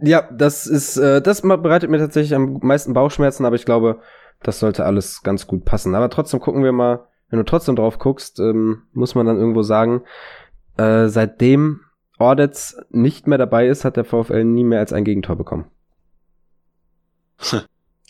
Ja, 0.00 0.28
das 0.30 0.66
ist, 0.66 0.96
äh, 0.96 1.22
das 1.22 1.42
bereitet 1.42 1.90
mir 1.90 1.98
tatsächlich 1.98 2.34
am 2.34 2.58
meisten 2.62 2.92
Bauchschmerzen, 2.92 3.44
aber 3.44 3.56
ich 3.56 3.64
glaube, 3.64 4.00
das 4.42 4.58
sollte 4.58 4.84
alles 4.84 5.22
ganz 5.22 5.46
gut 5.46 5.64
passen. 5.64 5.94
Aber 5.94 6.10
trotzdem 6.10 6.40
gucken 6.40 6.62
wir 6.62 6.72
mal, 6.72 7.06
wenn 7.30 7.38
du 7.38 7.44
trotzdem 7.44 7.76
drauf 7.76 7.98
guckst, 7.98 8.38
ähm, 8.38 8.82
muss 8.92 9.14
man 9.14 9.26
dann 9.26 9.38
irgendwo 9.38 9.62
sagen, 9.62 10.02
äh, 10.76 11.08
seitdem 11.08 11.80
Ordets 12.18 12.76
nicht 12.90 13.26
mehr 13.26 13.38
dabei 13.38 13.68
ist, 13.68 13.84
hat 13.84 13.96
der 13.96 14.04
VfL 14.04 14.44
nie 14.44 14.64
mehr 14.64 14.80
als 14.80 14.92
ein 14.92 15.04
Gegentor 15.04 15.36
bekommen. 15.36 15.66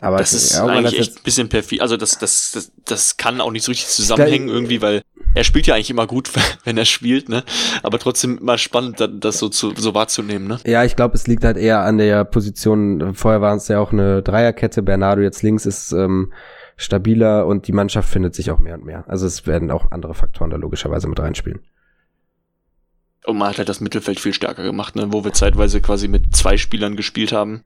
Aber 0.01 0.19
das 0.19 0.35
ist 0.35 0.55
ja, 0.55 0.67
eigentlich 0.67 0.99
echt 0.99 1.17
ein 1.17 1.23
bisschen 1.23 1.49
perfid. 1.49 1.81
Also 1.81 1.97
das, 1.97 2.19
das, 2.19 2.53
das, 2.53 2.73
das 2.85 3.17
kann 3.17 3.41
auch 3.41 3.51
nicht 3.51 3.65
so 3.65 3.71
richtig 3.71 3.89
zusammenhängen 3.89 4.49
irgendwie, 4.49 4.83
weil 4.83 5.03
er 5.37 5.45
spielt 5.45 5.67
ja 5.67 5.75
eigentlich 5.75 5.91
immer 5.91 6.07
gut, 6.07 6.31
wenn 6.65 6.79
er 6.79 6.87
spielt, 6.87 7.29
ne? 7.29 7.45
Aber 7.83 7.99
trotzdem 7.99 8.39
mal 8.41 8.57
spannend, 8.57 9.07
das 9.21 9.39
so, 9.39 9.49
zu, 9.51 9.75
so 9.77 9.95
wahrzunehmen, 9.95 10.49
ne? 10.49 10.59
Ja, 10.67 10.83
ich 10.83 10.97
glaube, 10.97 11.15
es 11.15 11.27
liegt 11.27 11.45
halt 11.45 11.59
eher 11.59 11.81
an 11.81 11.99
der 11.99 12.25
Position. 12.25 13.15
Vorher 13.15 13.43
waren 13.43 13.59
es 13.59 13.69
ja 13.69 13.79
auch 13.79 13.93
eine 13.93 14.23
Dreierkette. 14.23 14.83
Bernardo 14.83 15.21
jetzt 15.21 15.43
links 15.43 15.67
ist 15.67 15.93
ähm, 15.93 16.33
stabiler 16.77 17.47
und 17.47 17.69
die 17.69 17.73
Mannschaft 17.73 18.09
findet 18.09 18.35
sich 18.35 18.51
auch 18.51 18.59
mehr 18.59 18.75
und 18.75 18.87
mehr. 18.87 19.05
Also 19.09 19.27
es 19.27 19.47
werden 19.47 19.71
auch 19.71 19.91
andere 19.91 20.15
Faktoren 20.15 20.51
da 20.51 20.57
logischerweise 20.57 21.07
mit 21.07 21.21
reinspielen. 21.21 21.61
Und 23.27 23.37
man 23.37 23.51
hat 23.51 23.59
halt 23.59 23.69
das 23.69 23.81
Mittelfeld 23.81 24.19
viel 24.19 24.33
stärker 24.33 24.63
gemacht, 24.63 24.97
ne? 24.97 25.13
wo 25.13 25.23
wir 25.23 25.33
zeitweise 25.35 25.83
quasi 25.83 26.09
mit 26.09 26.35
zwei 26.35 26.57
Spielern 26.57 26.97
gespielt 26.97 27.33
haben. 27.33 27.63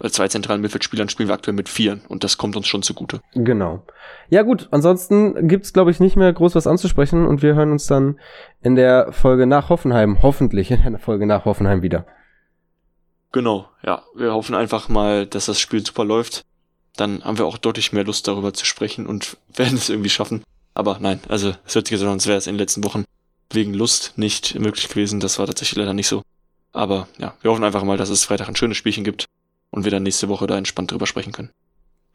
Bei 0.00 0.08
zwei 0.10 0.28
zentralen 0.28 0.60
Mittelfeldspielern 0.60 1.08
spielen 1.08 1.28
wir 1.28 1.34
aktuell 1.34 1.56
mit 1.56 1.68
vier 1.68 2.00
und 2.08 2.22
das 2.22 2.38
kommt 2.38 2.54
uns 2.54 2.68
schon 2.68 2.82
zugute. 2.82 3.20
Genau. 3.34 3.84
Ja 4.30 4.42
gut, 4.42 4.68
ansonsten 4.70 5.48
gibt's 5.48 5.72
glaube 5.72 5.90
ich 5.90 5.98
nicht 5.98 6.14
mehr 6.14 6.32
groß 6.32 6.54
was 6.54 6.68
anzusprechen 6.68 7.26
und 7.26 7.42
wir 7.42 7.56
hören 7.56 7.72
uns 7.72 7.86
dann 7.86 8.20
in 8.62 8.76
der 8.76 9.12
Folge 9.12 9.46
nach 9.46 9.70
Hoffenheim, 9.70 10.22
hoffentlich 10.22 10.70
in 10.70 10.82
der 10.82 11.00
Folge 11.00 11.26
nach 11.26 11.44
Hoffenheim 11.44 11.82
wieder. 11.82 12.06
Genau, 13.32 13.68
ja. 13.84 14.04
Wir 14.14 14.32
hoffen 14.32 14.54
einfach 14.54 14.88
mal, 14.88 15.26
dass 15.26 15.46
das 15.46 15.58
Spiel 15.58 15.84
super 15.84 16.04
läuft. 16.04 16.44
Dann 16.96 17.24
haben 17.24 17.38
wir 17.38 17.46
auch 17.46 17.58
deutlich 17.58 17.92
mehr 17.92 18.04
Lust 18.04 18.28
darüber 18.28 18.54
zu 18.54 18.64
sprechen 18.64 19.04
und 19.04 19.36
werden 19.54 19.76
es 19.76 19.88
irgendwie 19.88 20.10
schaffen. 20.10 20.44
Aber 20.74 20.98
nein, 21.00 21.18
also 21.28 21.54
es 21.66 21.74
hört 21.74 21.88
sich 21.88 21.98
so 21.98 22.06
an, 22.06 22.12
als 22.12 22.28
wäre 22.28 22.38
es 22.38 22.46
in 22.46 22.54
den 22.54 22.60
letzten 22.60 22.84
Wochen 22.84 23.04
wegen 23.50 23.74
Lust 23.74 24.12
nicht 24.16 24.58
möglich 24.60 24.88
gewesen. 24.88 25.18
Das 25.18 25.40
war 25.40 25.46
tatsächlich 25.46 25.78
leider 25.78 25.92
nicht 25.92 26.06
so. 26.06 26.22
Aber 26.72 27.08
ja, 27.18 27.34
wir 27.42 27.50
hoffen 27.50 27.64
einfach 27.64 27.82
mal, 27.82 27.96
dass 27.96 28.10
es 28.10 28.24
Freitag 28.24 28.48
ein 28.48 28.54
schönes 28.54 28.76
Spielchen 28.76 29.02
gibt 29.02 29.26
und 29.70 29.84
wir 29.84 29.90
dann 29.90 30.02
nächste 30.02 30.28
Woche 30.28 30.46
da 30.46 30.56
entspannt 30.56 30.90
drüber 30.90 31.06
sprechen 31.06 31.32
können. 31.32 31.50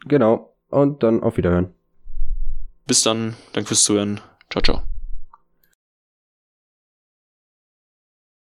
Genau. 0.05 0.55
Und 0.69 1.03
dann 1.03 1.21
auf 1.21 1.37
Wiederhören. 1.37 1.73
Bis 2.85 3.03
dann. 3.03 3.35
Danke 3.53 3.69
fürs 3.69 3.83
Zuhören. 3.83 4.19
Ciao, 4.49 4.61
ciao. 4.61 4.83